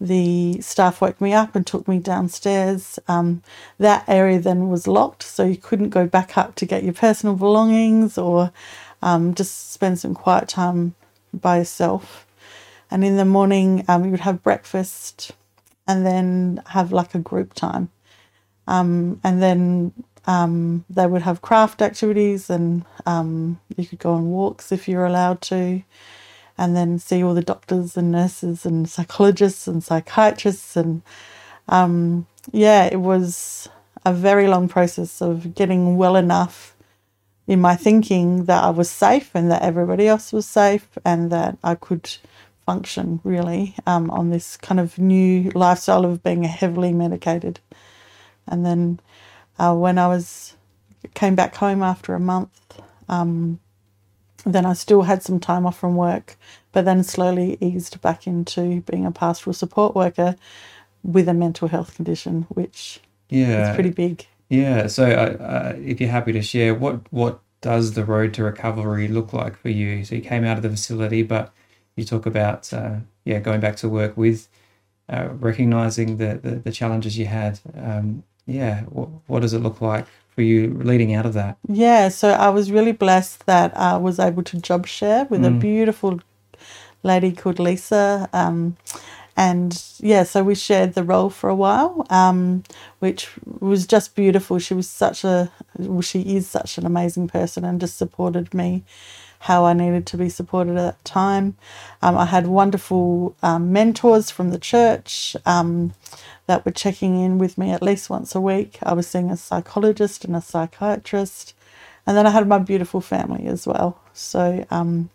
[0.00, 2.98] the staff woke me up and took me downstairs.
[3.06, 3.44] Um,
[3.78, 7.36] that area then was locked, so you couldn't go back up to get your personal
[7.36, 8.50] belongings or
[9.00, 10.96] um, just spend some quiet time
[11.32, 12.26] by yourself.
[12.92, 15.32] And in the morning, um, you would have breakfast
[15.88, 17.90] and then have like a group time.
[18.66, 19.92] Um, and then
[20.26, 25.06] um, they would have craft activities and um, you could go on walks if you're
[25.06, 25.82] allowed to
[26.58, 31.02] and then see all the doctors and nurses and psychologists and psychiatrists and
[31.68, 33.68] um, yeah it was
[34.04, 36.76] a very long process of getting well enough
[37.48, 41.58] in my thinking that I was safe and that everybody else was safe and that
[41.64, 42.16] I could
[42.72, 47.60] function really um, on this kind of new lifestyle of being heavily medicated.
[48.48, 48.98] And then
[49.58, 50.56] uh, when I was
[51.12, 52.80] came back home after a month,
[53.10, 53.60] um,
[54.46, 56.36] then I still had some time off from work,
[56.72, 60.36] but then slowly eased back into being a pastoral support worker
[61.02, 64.26] with a mental health condition, which yeah, is pretty big.
[64.48, 64.86] Yeah.
[64.86, 69.08] So, uh, uh, if you're happy to share, what what does the road to recovery
[69.08, 70.04] look like for you?
[70.06, 71.52] So you came out of the facility, but
[71.96, 74.48] you talk about uh, yeah going back to work with
[75.08, 77.60] uh, recognizing the, the, the challenges you had.
[77.76, 81.58] Um, yeah, what, what does it look like for you leading out of that?
[81.68, 85.48] Yeah, so I was really blessed that I was able to job share with mm.
[85.48, 86.20] a beautiful
[87.02, 88.28] lady called Lisa.
[88.32, 88.76] Um,
[89.36, 92.64] and yeah, so we shared the role for a while, um,
[92.98, 94.58] which was just beautiful.
[94.58, 98.84] She was such a, well, she is such an amazing person and just supported me
[99.42, 101.56] how I needed to be supported at that time.
[102.00, 105.36] Um, I had wonderful um, mentors from the church.
[105.46, 105.94] Um,
[106.46, 108.78] that were checking in with me at least once a week.
[108.82, 111.54] I was seeing a psychologist and a psychiatrist.
[112.06, 114.00] And then I had my beautiful family as well.
[114.12, 115.10] So um,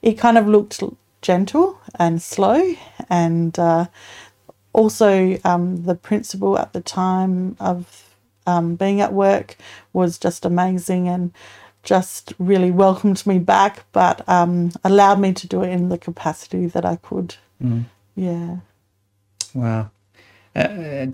[0.00, 0.82] it kind of looked
[1.20, 2.74] gentle and slow.
[3.10, 3.86] And uh,
[4.72, 8.16] also, um, the principal at the time of
[8.46, 9.56] um, being at work
[9.92, 11.32] was just amazing and
[11.82, 16.66] just really welcomed me back, but um, allowed me to do it in the capacity
[16.66, 17.36] that I could.
[17.62, 17.84] Mm.
[18.14, 18.56] Yeah.
[19.54, 19.90] Wow.
[20.54, 21.06] Uh,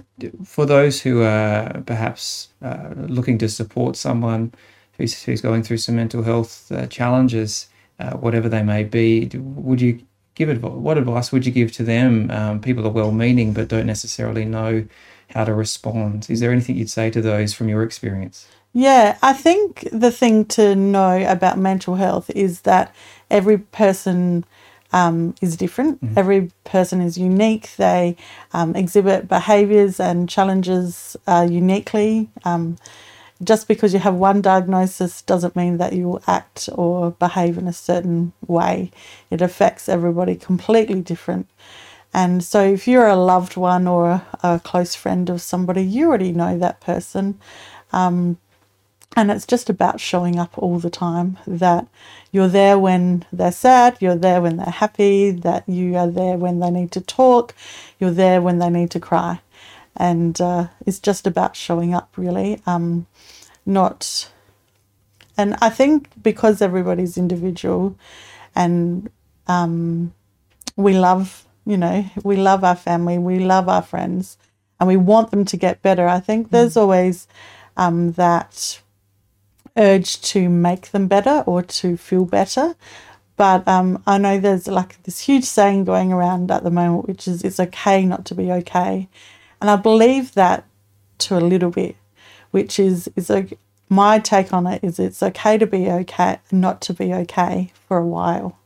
[0.44, 4.52] for those who are perhaps uh, looking to support someone
[4.96, 7.68] who's, who's going through some mental health uh, challenges,
[8.00, 10.00] uh, whatever they may be, would you
[10.34, 10.72] give advice?
[10.72, 12.30] What advice would you give to them?
[12.30, 14.86] Um, people are well-meaning but don't necessarily know
[15.30, 16.26] how to respond.
[16.30, 18.46] Is there anything you'd say to those from your experience?
[18.78, 22.94] Yeah, I think the thing to know about mental health is that
[23.30, 24.44] every person
[24.92, 26.04] um, is different.
[26.04, 26.18] Mm-hmm.
[26.18, 27.74] Every person is unique.
[27.76, 28.18] They
[28.52, 32.28] um, exhibit behaviours and challenges uh, uniquely.
[32.44, 32.76] Um,
[33.42, 37.68] just because you have one diagnosis doesn't mean that you will act or behave in
[37.68, 38.90] a certain way.
[39.30, 41.48] It affects everybody completely different.
[42.12, 46.32] And so, if you're a loved one or a close friend of somebody, you already
[46.32, 47.40] know that person.
[47.90, 48.36] Um,
[49.16, 51.88] and it's just about showing up all the time that
[52.30, 56.60] you're there when they're sad, you're there when they're happy, that you are there when
[56.60, 57.54] they need to talk,
[57.98, 59.40] you're there when they need to cry.
[59.96, 62.60] And uh, it's just about showing up, really.
[62.66, 63.06] Um,
[63.64, 64.30] not,
[65.38, 67.96] and I think because everybody's individual
[68.54, 69.10] and
[69.46, 70.12] um,
[70.76, 74.36] we love, you know, we love our family, we love our friends,
[74.78, 76.06] and we want them to get better.
[76.06, 76.82] I think there's mm.
[76.82, 77.26] always
[77.78, 78.80] um, that
[79.76, 82.74] urge to make them better or to feel better.
[83.36, 87.28] But um, I know there's like this huge saying going around at the moment, which
[87.28, 89.08] is it's okay not to be okay.
[89.60, 90.64] And I believe that
[91.18, 91.96] to a little bit,
[92.50, 93.46] which is, is a,
[93.88, 97.98] my take on it is it's okay to be okay, not to be okay for
[97.98, 98.58] a while.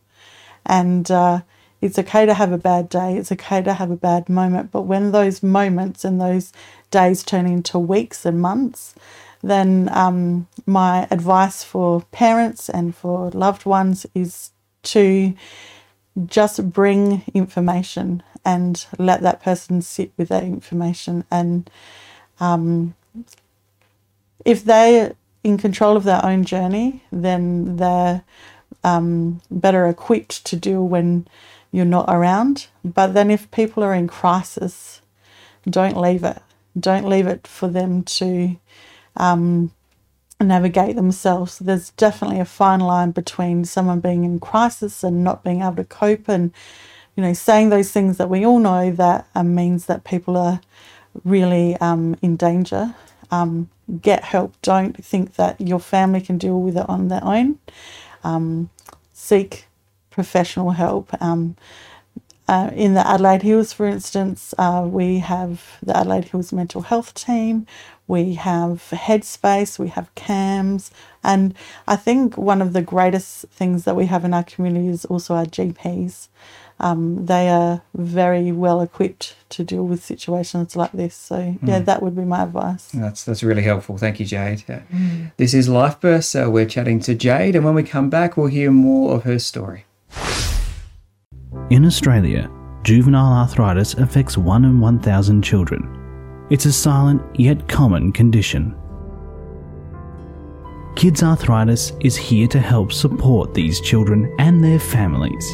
[0.64, 1.40] And uh,
[1.80, 4.70] it's okay to have a bad day, it's okay to have a bad moment.
[4.70, 6.52] But when those moments and those
[6.90, 8.94] days turn into weeks and months,
[9.42, 14.50] then um, my advice for parents and for loved ones is
[14.82, 15.34] to
[16.26, 21.24] just bring information and let that person sit with that information.
[21.30, 21.70] And
[22.38, 22.94] um,
[24.44, 28.22] if they're in control of their own journey, then they're
[28.84, 31.26] um, better equipped to deal when
[31.72, 32.66] you're not around.
[32.84, 35.00] But then if people are in crisis,
[35.68, 36.42] don't leave it.
[36.78, 38.56] Don't leave it for them to
[39.20, 39.70] um,
[40.40, 41.58] navigate themselves.
[41.58, 45.84] There's definitely a fine line between someone being in crisis and not being able to
[45.84, 46.52] cope, and
[47.16, 50.60] you know, saying those things that we all know that um, means that people are
[51.24, 52.94] really um, in danger.
[53.30, 53.68] Um,
[54.00, 54.54] get help.
[54.62, 57.58] Don't think that your family can deal with it on their own.
[58.24, 58.70] Um,
[59.12, 59.66] seek
[60.10, 61.10] professional help.
[61.22, 61.56] Um,
[62.50, 67.14] uh, in the Adelaide Hills, for instance, uh, we have the Adelaide Hills Mental Health
[67.14, 67.64] Team,
[68.08, 70.90] we have Headspace, we have CAMHS,
[71.22, 71.54] and
[71.86, 75.36] I think one of the greatest things that we have in our community is also
[75.36, 76.26] our GPs.
[76.80, 81.14] Um, they are very well equipped to deal with situations like this.
[81.14, 81.84] So yeah, mm.
[81.84, 82.88] that would be my advice.
[82.92, 83.96] That's that's really helpful.
[83.96, 84.64] Thank you, Jade.
[84.66, 85.30] Mm.
[85.36, 86.30] This is Life Burst.
[86.30, 89.38] So we're chatting to Jade, and when we come back, we'll hear more of her
[89.38, 89.84] story.
[91.70, 92.50] In Australia,
[92.82, 96.46] juvenile arthritis affects 1 in 1,000 children.
[96.50, 98.74] It's a silent yet common condition.
[100.96, 105.46] Kids Arthritis is here to help support these children and their families.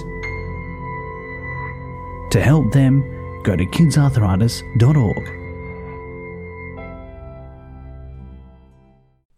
[2.31, 3.02] To help them,
[3.44, 5.29] go to kidsarthritis.org.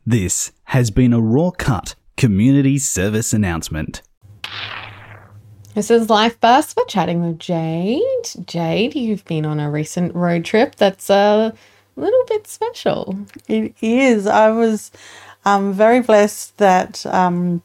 [0.06, 4.02] This has been a RawCut community service announcement.
[5.78, 6.76] This is Life Burst.
[6.76, 8.02] We're chatting with Jade.
[8.44, 11.54] Jade, you've been on a recent road trip that's a
[11.94, 13.16] little bit special.
[13.46, 14.26] It is.
[14.26, 14.90] I was
[15.44, 17.62] um, very blessed that um,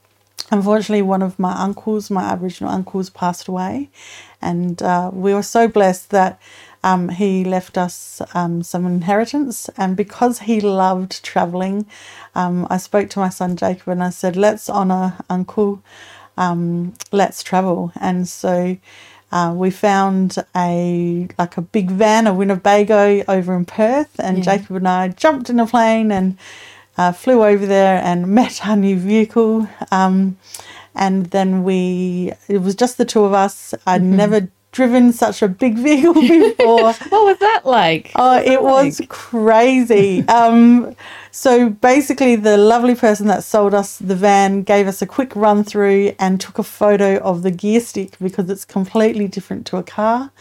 [0.52, 3.90] unfortunately one of my uncles, my Aboriginal uncles, passed away.
[4.44, 6.40] And uh, we were so blessed that
[6.84, 9.72] um, he left us um, some inheritance.
[9.76, 11.88] And because he loved traveling,
[12.36, 15.82] um, I spoke to my son Jacob and I said, let's honour Uncle
[16.38, 17.92] um, let's travel.
[18.00, 18.78] And so
[19.32, 24.44] uh, we found a like a big van, a Winnebago over in Perth, and yeah.
[24.44, 26.38] Jacob and I jumped in a plane and
[26.98, 29.68] uh, flew over there and met our new vehicle.
[29.92, 30.38] Um,
[30.96, 33.74] and then we, it was just the two of us.
[33.88, 34.16] I'd mm-hmm.
[34.16, 36.94] never driven such a big vehicle before.
[37.10, 38.12] what was that like?
[38.16, 39.10] Oh, it was like?
[39.10, 40.20] crazy.
[40.28, 40.96] um,
[41.32, 45.64] so basically, the lovely person that sold us the van gave us a quick run
[45.64, 49.84] through and took a photo of the gear stick because it's completely different to a
[49.84, 50.32] car.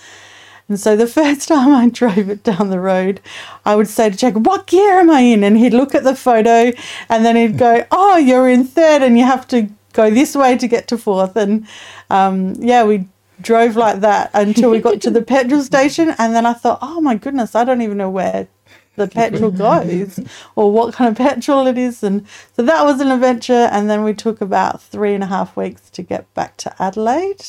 [0.68, 3.20] And so the first time I drove it down the road,
[3.64, 5.44] I would say to Jacob, What gear am I in?
[5.44, 6.72] And he'd look at the photo
[7.08, 10.56] and then he'd go, Oh, you're in third and you have to go this way
[10.56, 11.36] to get to fourth.
[11.36, 11.66] And
[12.10, 13.06] um, yeah, we
[13.42, 16.14] drove like that until we got to the petrol station.
[16.18, 18.48] And then I thought, Oh my goodness, I don't even know where
[18.96, 20.20] the petrol goes
[20.56, 22.02] or what kind of petrol it is.
[22.02, 23.68] And so that was an adventure.
[23.72, 27.44] And then we took about three and a half weeks to get back to Adelaide,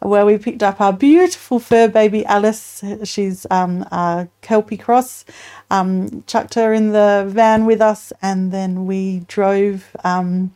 [0.00, 2.82] where we picked up our beautiful fur baby Alice.
[3.04, 5.24] She's um, a Kelpie Cross.
[5.70, 10.54] Um, chucked her in the van with us, and then we drove um,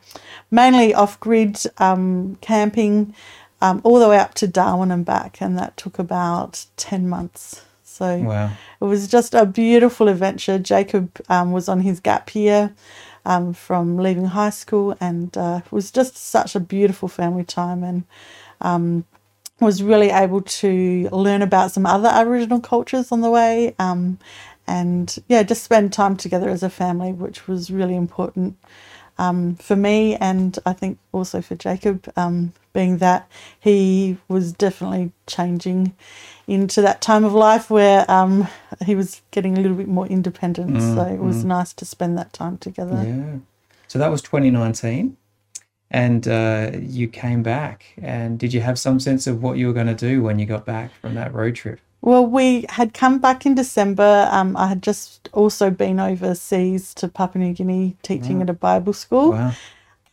[0.51, 3.15] mainly off grid um, camping.
[3.61, 7.65] Um, all the way up to Darwin and back, and that took about 10 months.
[7.83, 8.53] So wow.
[8.81, 10.61] it was just a beautiful adventure.
[10.61, 12.73] Jacob um, was on his gap year
[13.25, 17.83] um, from leaving high school, and uh, it was just such a beautiful family time,
[17.83, 18.05] and
[18.61, 19.05] um,
[19.61, 24.19] was really able to learn about some other Aboriginal cultures on the way, um,
[24.67, 28.57] and yeah, just spend time together as a family, which was really important
[29.19, 35.13] um, for me, and I think also for Jacob, um, being that he was definitely
[35.27, 35.95] changing
[36.47, 38.49] into that time of life where um,
[38.85, 40.77] he was getting a little bit more independent.
[40.77, 41.47] Mm, so it was mm.
[41.47, 43.03] nice to spend that time together.
[43.05, 43.39] Yeah.
[43.89, 45.17] So that was 2019
[45.91, 49.73] and uh, you came back and did you have some sense of what you were
[49.73, 53.19] going to do when you got back from that road trip Well, we had come
[53.19, 54.29] back in December.
[54.31, 58.93] Um, I had just also been overseas to Papua New Guinea teaching at a Bible
[58.93, 59.33] school.
[59.33, 59.53] Wow.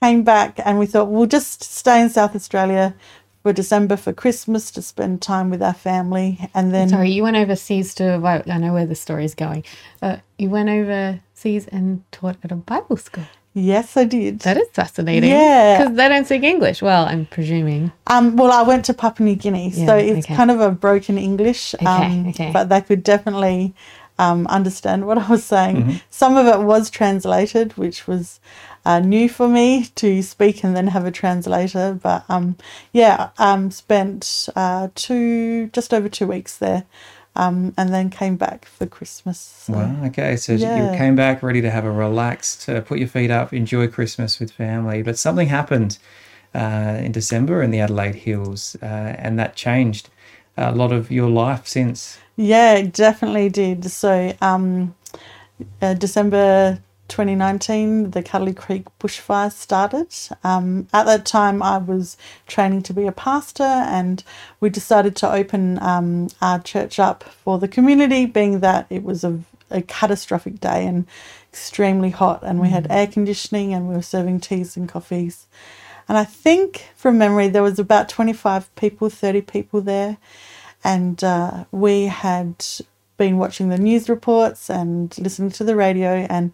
[0.02, 2.96] Came back and we thought we'll just stay in South Australia
[3.44, 6.50] for December for Christmas to spend time with our family.
[6.54, 8.44] And then, Sorry, you went overseas to.
[8.48, 9.64] I know where the story is going.
[10.02, 13.26] Uh, you went overseas and taught at a Bible school.
[13.56, 14.42] Yes, I did.
[14.42, 15.32] That is fascinating.
[15.32, 15.80] Yeah.
[15.80, 16.84] Because they don't speak English.
[16.84, 17.92] Well, I'm presuming.
[18.06, 20.36] Um, well, I went to Papua New Guinea, so it's okay.
[20.36, 21.74] kind of a broken English.
[21.84, 22.52] Um, okay.
[22.52, 23.74] But they could definitely
[24.20, 26.02] um, understand what I was saying.
[26.10, 28.40] Some of it was translated, which was
[28.86, 31.98] uh, new for me to speak and then have a translator.
[32.02, 32.56] But um,
[32.94, 36.86] yeah, um, spent uh, two, just over two weeks there,
[37.36, 39.40] um, and then came back for Christmas.
[39.40, 40.06] So, Wow.
[40.06, 40.36] Okay.
[40.36, 40.76] So Yeah.
[40.76, 44.40] you came back ready to have a relaxed, uh, put your feet up, enjoy Christmas
[44.40, 45.02] with family.
[45.02, 45.98] But something happened
[46.54, 50.10] uh, in December in the Adelaide Hills, uh, and that changed
[50.58, 52.18] a lot of your life since.
[52.38, 53.86] Yeah, it definitely did.
[53.86, 54.96] So, um,
[55.82, 60.14] uh, December 2019, the Cudlee Creek bushfire started.
[60.44, 64.24] Um, at that time, I was training to be a pastor, and
[64.60, 69.24] we decided to open um, our church up for the community, being that it was
[69.24, 69.40] a,
[69.72, 71.06] a catastrophic day and
[71.52, 75.48] extremely hot, and we had air conditioning and we were serving teas and coffees.
[76.08, 80.18] And I think from memory, there was about 25 people, 30 people there
[80.86, 82.64] and uh, we had
[83.18, 86.54] been watching the news reports and listening to the radio and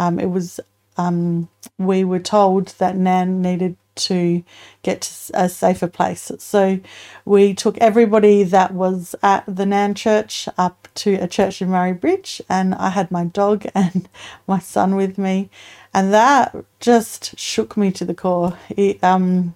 [0.00, 0.60] um, it was
[0.96, 1.48] um,
[1.78, 4.42] we were told that Nairne needed to
[4.82, 6.80] get to a safer place so
[7.24, 11.92] we took everybody that was at the Nairne church up to a church in murray
[11.92, 14.08] bridge and i had my dog and
[14.46, 15.50] my son with me
[15.92, 19.54] and that just shook me to the core it um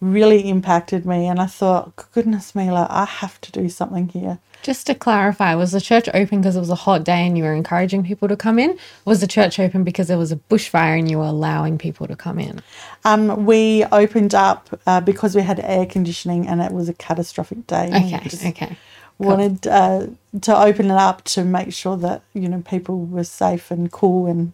[0.00, 4.38] really impacted me and I thought, goodness me, like I have to do something here.
[4.62, 7.44] Just to clarify, was the church open because it was a hot day and you
[7.44, 8.76] were encouraging people to come in?
[9.04, 12.16] Was the church open because there was a bushfire and you were allowing people to
[12.16, 12.60] come in?
[13.04, 17.66] Um, we opened up uh, because we had air conditioning and it was a catastrophic
[17.66, 17.90] day.
[17.94, 18.76] Okay, okay.
[19.18, 20.08] Wanted uh,
[20.42, 24.26] to open it up to make sure that you know people were safe and cool
[24.26, 24.52] and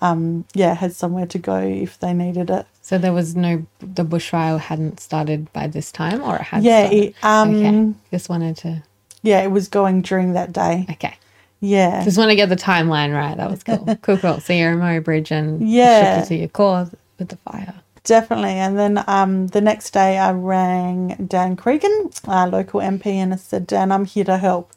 [0.00, 2.66] um, yeah had somewhere to go if they needed it.
[2.80, 6.86] So there was no, the bushfire hadn't started by this time or it had Yeah,
[6.86, 7.04] started?
[7.04, 7.94] it, um, okay.
[8.10, 8.82] Just wanted to,
[9.22, 10.86] yeah, it was going during that day.
[10.90, 11.16] okay.
[11.60, 13.36] Yeah, Just want to get the timeline right.
[13.36, 13.96] That was cool.
[14.02, 14.38] cool, cool.
[14.40, 16.20] So you're in Murray Bridge and Yeah.
[16.20, 16.88] you to your core
[17.18, 17.74] with the fire.
[18.04, 18.52] Definitely.
[18.52, 23.36] And then um, the next day, I rang Dan Cregan, our local MP, and I
[23.36, 24.72] said, Dan, I'm here to help.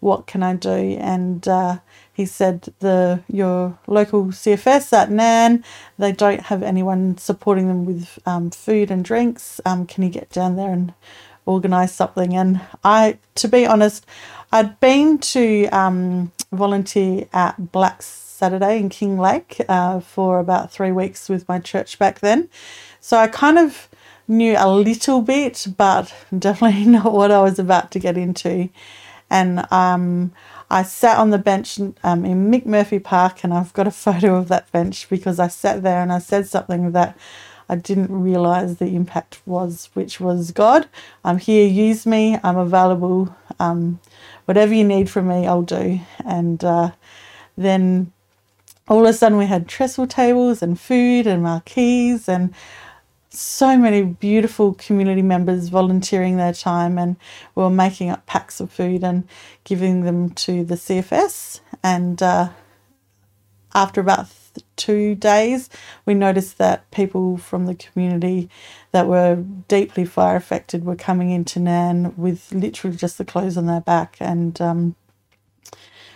[0.00, 0.68] What can I do?
[1.00, 1.78] And uh,
[2.12, 5.64] he said, the your local CFS at Nairne,
[5.98, 9.58] they don't have anyone supporting them with um, food and drinks.
[9.64, 10.92] Um, can you get down there and
[11.50, 12.36] organise something?
[12.36, 14.06] And I, to be honest,
[14.52, 21.28] I'd been to um, volunteer at Black Saturday in Kinglake uh, for about three weeks
[21.28, 22.48] with my church back then.
[23.00, 23.88] So I kind of
[24.26, 28.70] knew a little bit, but definitely not what I was about to get into.
[29.28, 30.32] And um,
[30.70, 34.48] I sat on the bench um, in Murphy Park, and I've got a photo of
[34.48, 37.16] that bench because I sat there and I said something that
[37.70, 40.88] I didn't realize the impact was, which was God,
[41.24, 43.34] I'm here, use me, I'm available.
[43.60, 44.00] Um,
[44.46, 46.00] whatever you need from me, I'll do.
[46.24, 46.90] And uh,
[47.56, 48.12] then
[48.88, 52.52] all of a sudden we had trestle tables and food and marquees and
[53.28, 57.14] so many beautiful community members volunteering their time and
[57.54, 59.28] we were making up packs of food and
[59.62, 62.48] giving them to the CFS and uh,
[63.72, 64.26] after about
[64.80, 65.68] two days
[66.06, 68.48] we noticed that people from the community
[68.92, 69.36] that were
[69.68, 74.16] deeply fire affected were coming into Nairne with literally just the clothes on their back
[74.20, 74.96] and um,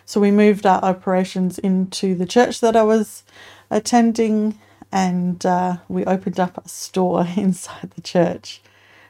[0.06, 3.24] so we moved our operations into the church that I was
[3.70, 4.58] attending,
[4.92, 8.60] and uh, we opened up a store inside the church.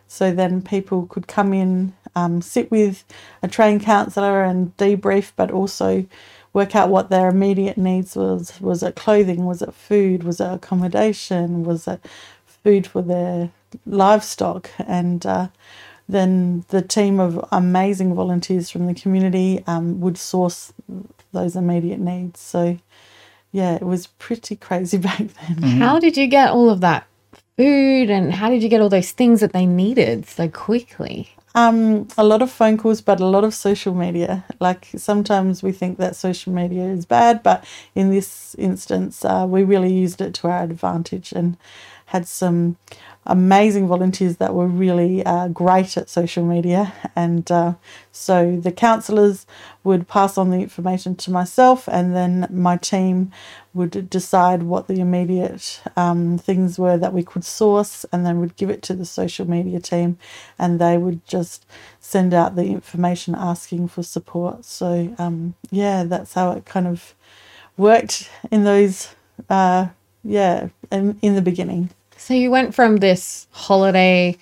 [0.07, 3.05] So then people could come in, um, sit with
[3.43, 6.07] a trained counsellor and debrief, but also
[6.55, 8.59] work out what their immediate needs was.
[8.61, 9.45] Was it clothing?
[9.45, 10.23] Was it food?
[10.23, 11.65] Was it accommodation?
[11.65, 12.01] Was it
[12.47, 13.51] food for their
[13.85, 14.71] livestock?
[14.79, 15.49] And uh,
[16.09, 20.73] then the team of amazing volunteers from the community um, would source
[21.33, 22.41] those immediate needs.
[22.41, 22.79] So,
[23.51, 25.59] yeah, it was pretty crazy back then.
[25.59, 27.07] How did you get all of that
[27.57, 31.34] food and how did you get all those things that they needed so quickly?
[31.57, 34.45] Um, a lot of phone calls, but a lot of social media.
[34.61, 39.63] Like sometimes we think that social media is bad, but in this instance, uh, we
[39.63, 41.57] really used it to our advantage and
[42.07, 42.77] had some
[43.27, 46.93] amazing volunteers that were really uh, great at social media.
[47.17, 47.75] And uh,
[48.13, 49.47] so the counsellors
[49.83, 53.33] would pass on the information to myself, and then my team
[53.73, 58.57] would decide what the immediate um, things were that we could source, and then would
[58.57, 60.19] give it to the social media team,
[60.59, 61.67] and they would just
[62.01, 64.65] send out the information asking for support.
[64.65, 67.15] So, um, yeah, that's how it kind of
[67.77, 69.15] worked in those,
[69.49, 69.89] uh,
[70.25, 71.91] yeah, in, in the beginning.
[72.17, 74.37] So you went from this holiday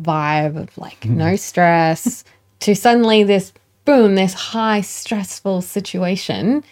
[0.00, 2.24] vibe of like no stress
[2.60, 3.52] to suddenly this
[3.84, 6.62] boom, this high stressful situation.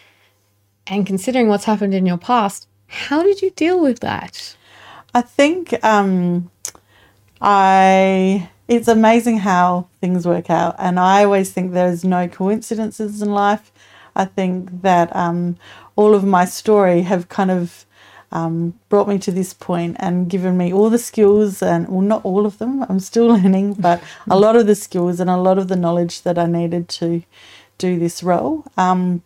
[0.85, 4.55] And considering what's happened in your past, how did you deal with that?
[5.13, 6.49] I think um,
[7.41, 8.49] I.
[8.67, 13.71] It's amazing how things work out, and I always think there's no coincidences in life.
[14.13, 15.55] I think that um,
[15.95, 17.85] all of my story have kind of
[18.31, 22.23] um, brought me to this point and given me all the skills and well not
[22.25, 25.57] all of them i'm still learning but a lot of the skills and a lot
[25.57, 27.23] of the knowledge that i needed to
[27.77, 28.65] do this role.
[28.75, 29.21] Um,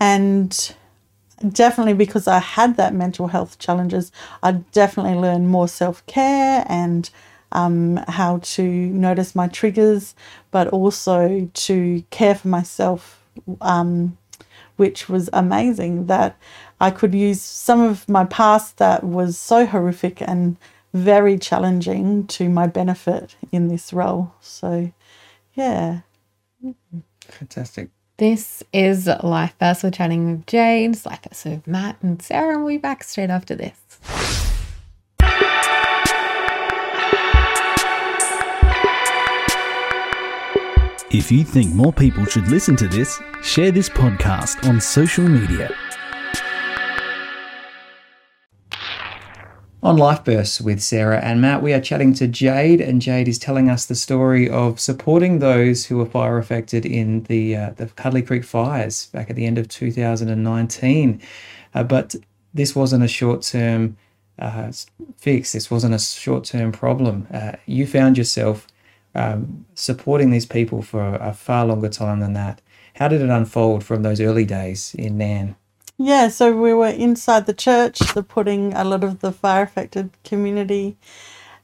[0.00, 0.74] and
[1.52, 4.10] definitely because i had that mental health challenges
[4.42, 7.10] i definitely learned more self-care and
[7.52, 10.14] um, how to notice my triggers
[10.50, 13.22] but also to care for myself
[13.60, 14.16] um,
[14.76, 16.36] which was amazing that
[16.80, 20.56] I could use some of my past that was so horrific and
[20.92, 24.32] very challenging to my benefit in this role.
[24.40, 24.92] So,
[25.54, 26.00] yeah.
[27.20, 27.90] Fantastic.
[28.18, 29.84] This is Life Burst.
[29.84, 33.30] We're chatting with Jade, Life Burst with Matt and Sarah, and we'll be back straight
[33.30, 34.45] after this.
[41.16, 45.74] If you think more people should listen to this, share this podcast on social media.
[49.82, 53.38] On Life Bursts with Sarah and Matt, we are chatting to Jade, and Jade is
[53.38, 57.86] telling us the story of supporting those who were fire affected in the uh, the
[57.86, 61.22] Cudlee Creek fires back at the end of 2019.
[61.74, 62.14] Uh, but
[62.52, 63.96] this wasn't a short term
[64.38, 64.70] uh,
[65.16, 65.52] fix.
[65.52, 67.26] This wasn't a short term problem.
[67.32, 68.66] Uh, you found yourself
[69.16, 72.60] um, supporting these people for a far longer time than that.
[72.94, 75.56] How did it unfold from those early days in Nairne?
[75.98, 80.96] Yeah, so we were inside the church supporting a lot of the fire affected community.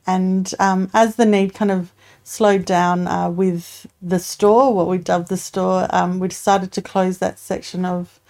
[0.07, 1.93] And um, as the need kind of
[2.25, 6.83] slowed down uh, with the store, what we dubbed the store, um, we decided to
[6.83, 8.21] close that section of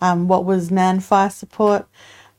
[0.00, 1.86] um, what was Nairne Fire Support.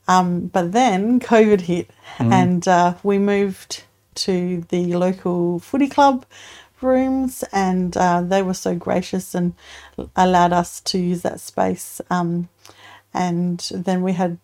[0.07, 1.89] Um, but then COVID hit,
[2.19, 3.85] and uh, we moved
[4.15, 6.25] to the local footy club
[6.81, 9.53] rooms, and uh, they were so gracious and
[10.15, 12.01] allowed us to use that space.
[12.09, 12.49] Um,
[13.13, 14.37] and then we had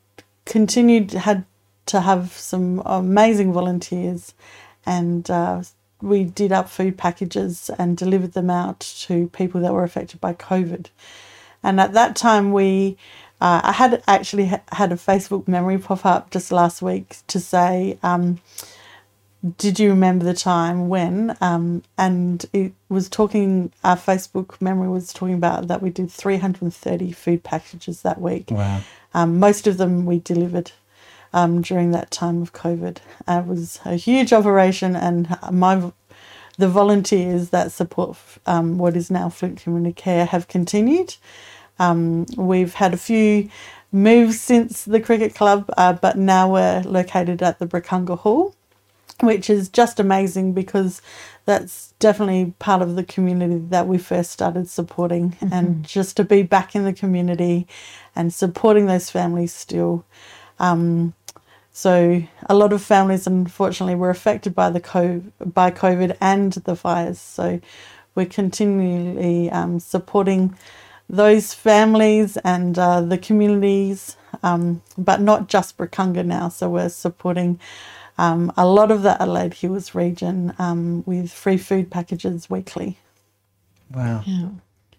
[0.45, 1.45] continued had
[1.85, 4.33] to have some amazing volunteers
[4.85, 5.61] and uh,
[6.01, 10.33] we did up food packages and delivered them out to people that were affected by
[10.33, 10.87] covid
[11.63, 12.97] and at that time we
[13.41, 17.97] uh, i had actually had a facebook memory pop up just last week to say
[18.03, 18.39] um,
[19.57, 25.13] did you remember the time when um, and it was talking our facebook memory was
[25.13, 28.81] talking about that we did 330 food packages that week Wow.
[29.13, 30.71] um, most of them we delivered
[31.31, 35.91] um, during that time of covid uh, it was a huge operation and my
[36.57, 41.15] the volunteers that support um, what is now Flint Community Care have continued.
[41.79, 43.49] Um, we've had a few
[43.93, 48.53] moves since the cricket club, uh, but now we're located at the Brukunga Hall
[49.21, 51.01] which is just amazing because
[51.45, 56.43] that's definitely part of the community that we first started supporting and just to be
[56.43, 57.67] back in the community
[58.15, 60.05] and supporting those families still.
[60.59, 61.13] Um,
[61.71, 66.75] so a lot of families unfortunately were affected by the co- by covid and the
[66.75, 67.19] fires.
[67.19, 67.61] So
[68.15, 70.55] we're continually um, supporting
[71.09, 76.49] those families and uh, the communities um, but not just Brukunga now.
[76.49, 77.59] So we're supporting
[78.19, 82.97] um, a lot of the Adelaide Hills region um, with free food packages weekly.
[83.91, 84.23] Wow.
[84.25, 84.49] Yeah.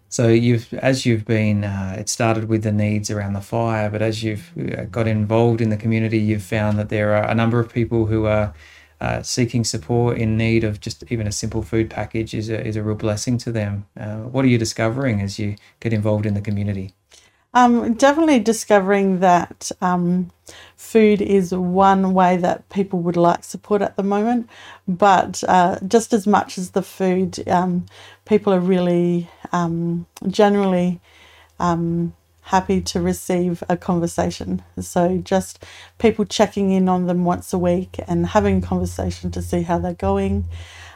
[0.09, 4.01] So you've, as you've been, uh, it started with the needs around the fire, but
[4.01, 7.59] as you've uh, got involved in the community, you've found that there are a number
[7.59, 8.53] of people who are
[8.99, 12.75] uh, seeking support in need of just even a simple food package is a, is
[12.75, 13.85] a real blessing to them.
[13.97, 16.93] Uh, what are you discovering as you get involved in the community?
[17.53, 20.31] Um, definitely discovering that um,
[20.77, 24.49] food is one way that people would like support at the moment,
[24.87, 27.87] but uh, just as much as the food, um,
[28.25, 31.01] people are really um, generally
[31.59, 34.63] um, happy to receive a conversation.
[34.79, 35.63] So just
[35.99, 39.77] people checking in on them once a week and having a conversation to see how
[39.77, 40.45] they're going.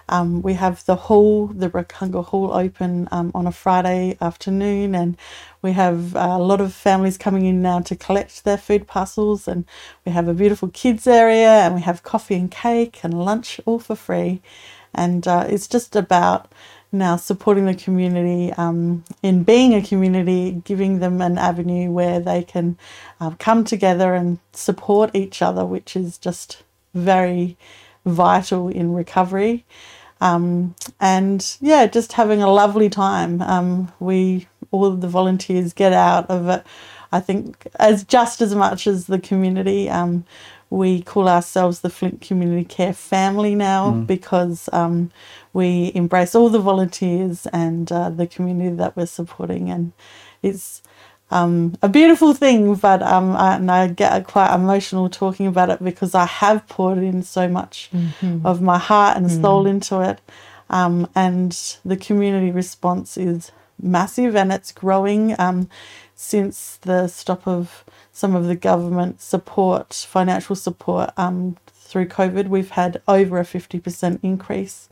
[0.08, 5.18] Um, we have the hall, the Brukunga Hall, open um, on a Friday afternoon, and
[5.62, 9.48] we have uh, a lot of families coming in now to collect their food parcels.
[9.48, 9.66] And
[10.06, 13.80] we have a beautiful kids area, and we have coffee and cake and lunch all
[13.80, 14.42] for free.
[14.94, 16.52] And uh, it's just about
[16.92, 22.44] now supporting the community um, in being a community, giving them an avenue where they
[22.44, 22.78] can
[23.20, 27.58] uh, come together and support each other, which is just very
[28.06, 29.66] vital in recovery.
[30.22, 33.42] Um, and yeah, just having a lovely time.
[33.42, 36.64] Um, we all the volunteers get out of it.
[37.12, 39.90] I think as just as much as the community.
[39.90, 40.26] Um,
[40.70, 44.08] we call ourselves the Flint Community Care family now mm.
[44.08, 45.12] because um,
[45.54, 49.94] we embrace all the volunteers and uh, the community that we're supporting, and
[50.42, 50.82] it's
[51.32, 55.84] um, a beautiful thing, but um, I, and I get quite emotional talking about it
[55.84, 58.46] because I have poured in so much mm-hmm.
[58.46, 59.42] of my heart and mm.
[59.42, 60.22] soul into it.
[60.70, 61.52] Um, and
[61.84, 63.52] the community response is
[63.82, 65.70] massive and it's growing um,
[66.16, 72.48] since the stop of some of the government support, financial support um, through COVID.
[72.48, 74.90] We've had over a 50% increase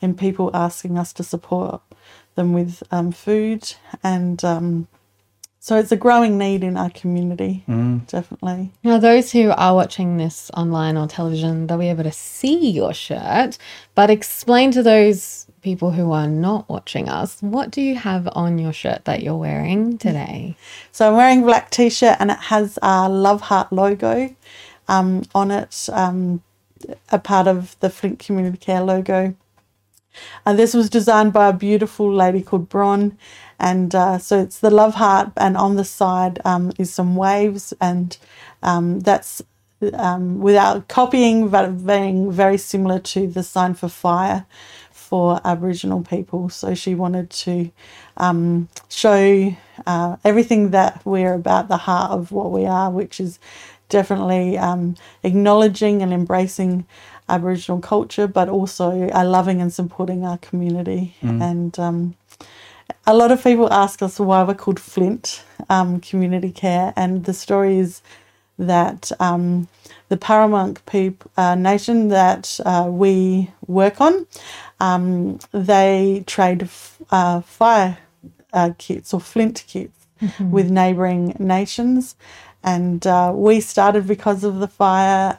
[0.00, 1.82] in people asking us to support
[2.34, 4.44] them with um, food and
[5.64, 8.06] so it's a growing need in our community, mm.
[8.06, 8.70] definitely.
[8.82, 12.92] Now, those who are watching this online or television, they'll be able to see your
[12.92, 13.56] shirt,
[13.94, 18.58] but explain to those people who are not watching us, what do you have on
[18.58, 20.54] your shirt that you're wearing today?
[20.92, 24.36] So I'm wearing a black t-shirt and it has our Love Heart logo
[24.86, 26.42] um, on it, um,
[27.10, 29.34] a part of the Flint Community Care logo.
[30.44, 33.16] And this was designed by a beautiful lady called Bron.
[33.58, 37.72] And uh, so it's the love heart, and on the side um, is some waves,
[37.80, 38.16] and
[38.62, 39.42] um, that's
[39.92, 44.46] um, without copying, but being very similar to the sign for fire
[44.90, 46.48] for Aboriginal people.
[46.48, 47.70] So she wanted to
[48.16, 49.54] um, show
[49.86, 53.38] uh, everything that we're about, the heart of what we are, which is
[53.88, 56.86] definitely um, acknowledging and embracing
[57.28, 61.14] Aboriginal culture, but also uh, loving and supporting our community.
[61.22, 61.42] Mm.
[61.42, 62.14] And um,
[63.06, 67.32] a lot of people ask us why we're called Flint um, Community Care, and the
[67.32, 68.02] story is
[68.58, 69.68] that um,
[70.08, 74.26] the Peramangk people, uh, nation that uh, we work on,
[74.80, 77.98] um, they trade f- uh, fire
[78.52, 80.50] uh, kits or flint kits mm-hmm.
[80.50, 82.16] with neighbouring nations.
[82.62, 85.38] And uh, we started because of the fire.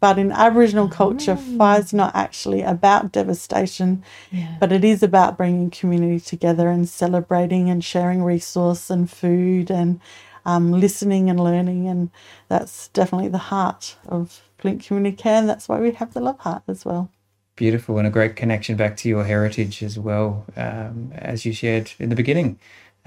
[0.00, 1.58] But in Aboriginal culture, oh.
[1.58, 4.56] fire's not actually about devastation, yeah.
[4.58, 10.00] but it is about bringing community together and celebrating and sharing resource and food and
[10.44, 11.88] um, listening and learning.
[11.88, 12.10] And
[12.48, 15.38] that's definitely the heart of Flint Community Care.
[15.38, 17.10] And that's why we have the Love Heart as well.
[17.56, 21.90] Beautiful and a great connection back to your heritage as well, um, as you shared
[21.98, 22.58] in the beginning,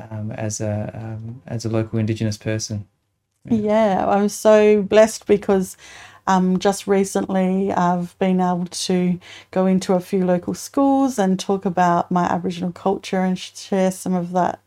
[0.10, 2.88] um, as a um, as a local Indigenous person.
[3.46, 3.58] Yeah.
[3.58, 5.78] yeah, I'm so blessed because
[6.30, 9.20] um, just recently, I've been able to
[9.50, 14.14] go into a few local schools and talk about my Aboriginal culture and share some
[14.14, 14.60] of that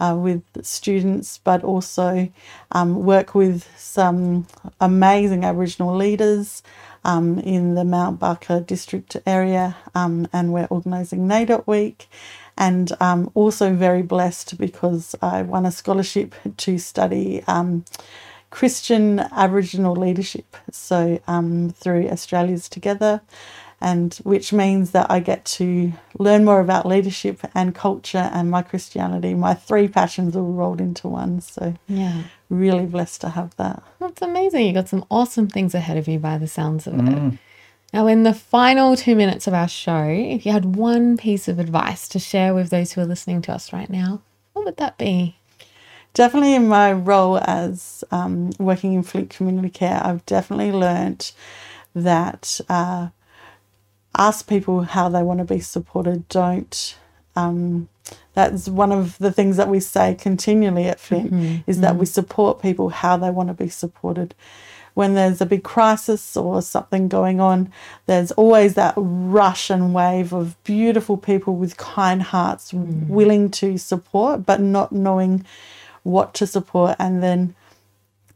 [0.00, 2.32] uh, with students, but also
[2.72, 4.46] um, work with some
[4.80, 6.62] amazing Aboriginal leaders
[7.04, 12.08] um, in the Mount Barker district area, um, and we're organising NAIDOC Week.
[12.56, 17.84] And um, also very blessed because I won a scholarship to study um,
[18.54, 20.56] Christian Aboriginal leadership.
[20.70, 23.20] So um, through Australians Together,
[23.80, 28.62] and which means that I get to learn more about leadership and culture and my
[28.62, 29.34] Christianity.
[29.34, 31.40] My three passions all rolled into one.
[31.40, 33.82] So yeah, really blessed to have that.
[33.98, 34.66] That's amazing.
[34.66, 37.32] You got some awesome things ahead of you by the sounds of mm.
[37.34, 37.38] it.
[37.92, 41.58] Now, in the final two minutes of our show, if you had one piece of
[41.58, 44.96] advice to share with those who are listening to us right now, what would that
[44.96, 45.38] be?
[46.14, 51.32] Definitely in my role as um, working in Flint Community Care, I've definitely learnt
[51.94, 53.08] that uh,
[54.16, 56.28] ask people how they want to be supported.
[56.28, 56.96] Don't.
[57.34, 57.88] Um,
[58.34, 61.68] that's one of the things that we say continually at Flint mm-hmm.
[61.68, 62.00] is that mm-hmm.
[62.00, 64.34] we support people how they want to be supported.
[64.94, 67.72] When there's a big crisis or something going on,
[68.06, 73.08] there's always that rush and wave of beautiful people with kind hearts mm-hmm.
[73.08, 75.44] willing to support, but not knowing
[76.04, 77.54] what to support, and then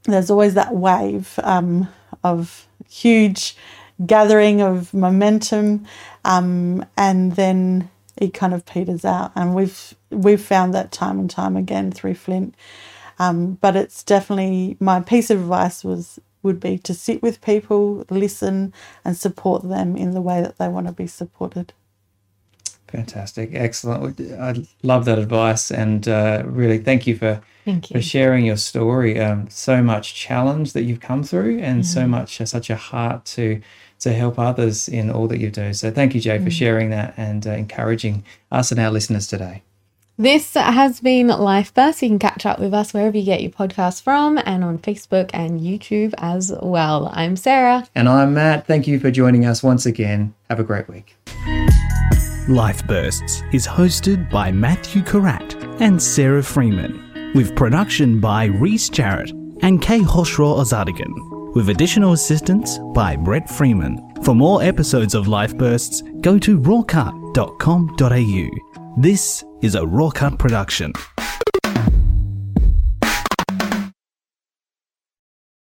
[0.04, 1.88] there's always that wave um,
[2.24, 3.56] of huge
[4.04, 5.86] gathering of momentum,
[6.24, 9.32] um, and then it kind of peters out.
[9.34, 12.54] And we've we've found that time and time again through Flint.
[13.20, 18.04] Um, but it's definitely my piece of advice was would be to sit with people,
[18.10, 18.72] listen,
[19.04, 21.72] and support them in the way that they want to be supported.
[22.88, 24.20] Fantastic, excellent.
[24.20, 29.20] I love that advice, and uh, really thank you for Thank for sharing your story.
[29.20, 33.24] Um, so much challenge that you've come through, and so much uh, such a heart
[33.26, 33.60] to
[34.00, 35.74] to help others in all that you do.
[35.74, 39.62] So thank you, Jay, for sharing that and uh, encouraging us and our listeners today.
[40.20, 42.02] This has been Life Burst.
[42.02, 45.30] You can catch up with us wherever you get your podcasts from and on Facebook
[45.32, 47.08] and YouTube as well.
[47.12, 47.86] I'm Sarah.
[47.94, 48.66] And I'm Matt.
[48.66, 50.34] Thank you for joining us once again.
[50.50, 51.16] Have a great week.
[52.48, 59.32] Life Bursts is hosted by Matthew Karat and Sarah Freeman, with production by Reese Jarrett
[59.60, 63.98] and Kay Hoshraw Ozadigan, with additional assistance by Brett Freeman.
[64.22, 67.26] For more episodes of Life Bursts, go to rawcut.com.au.
[68.96, 70.94] This is a Rawcut production.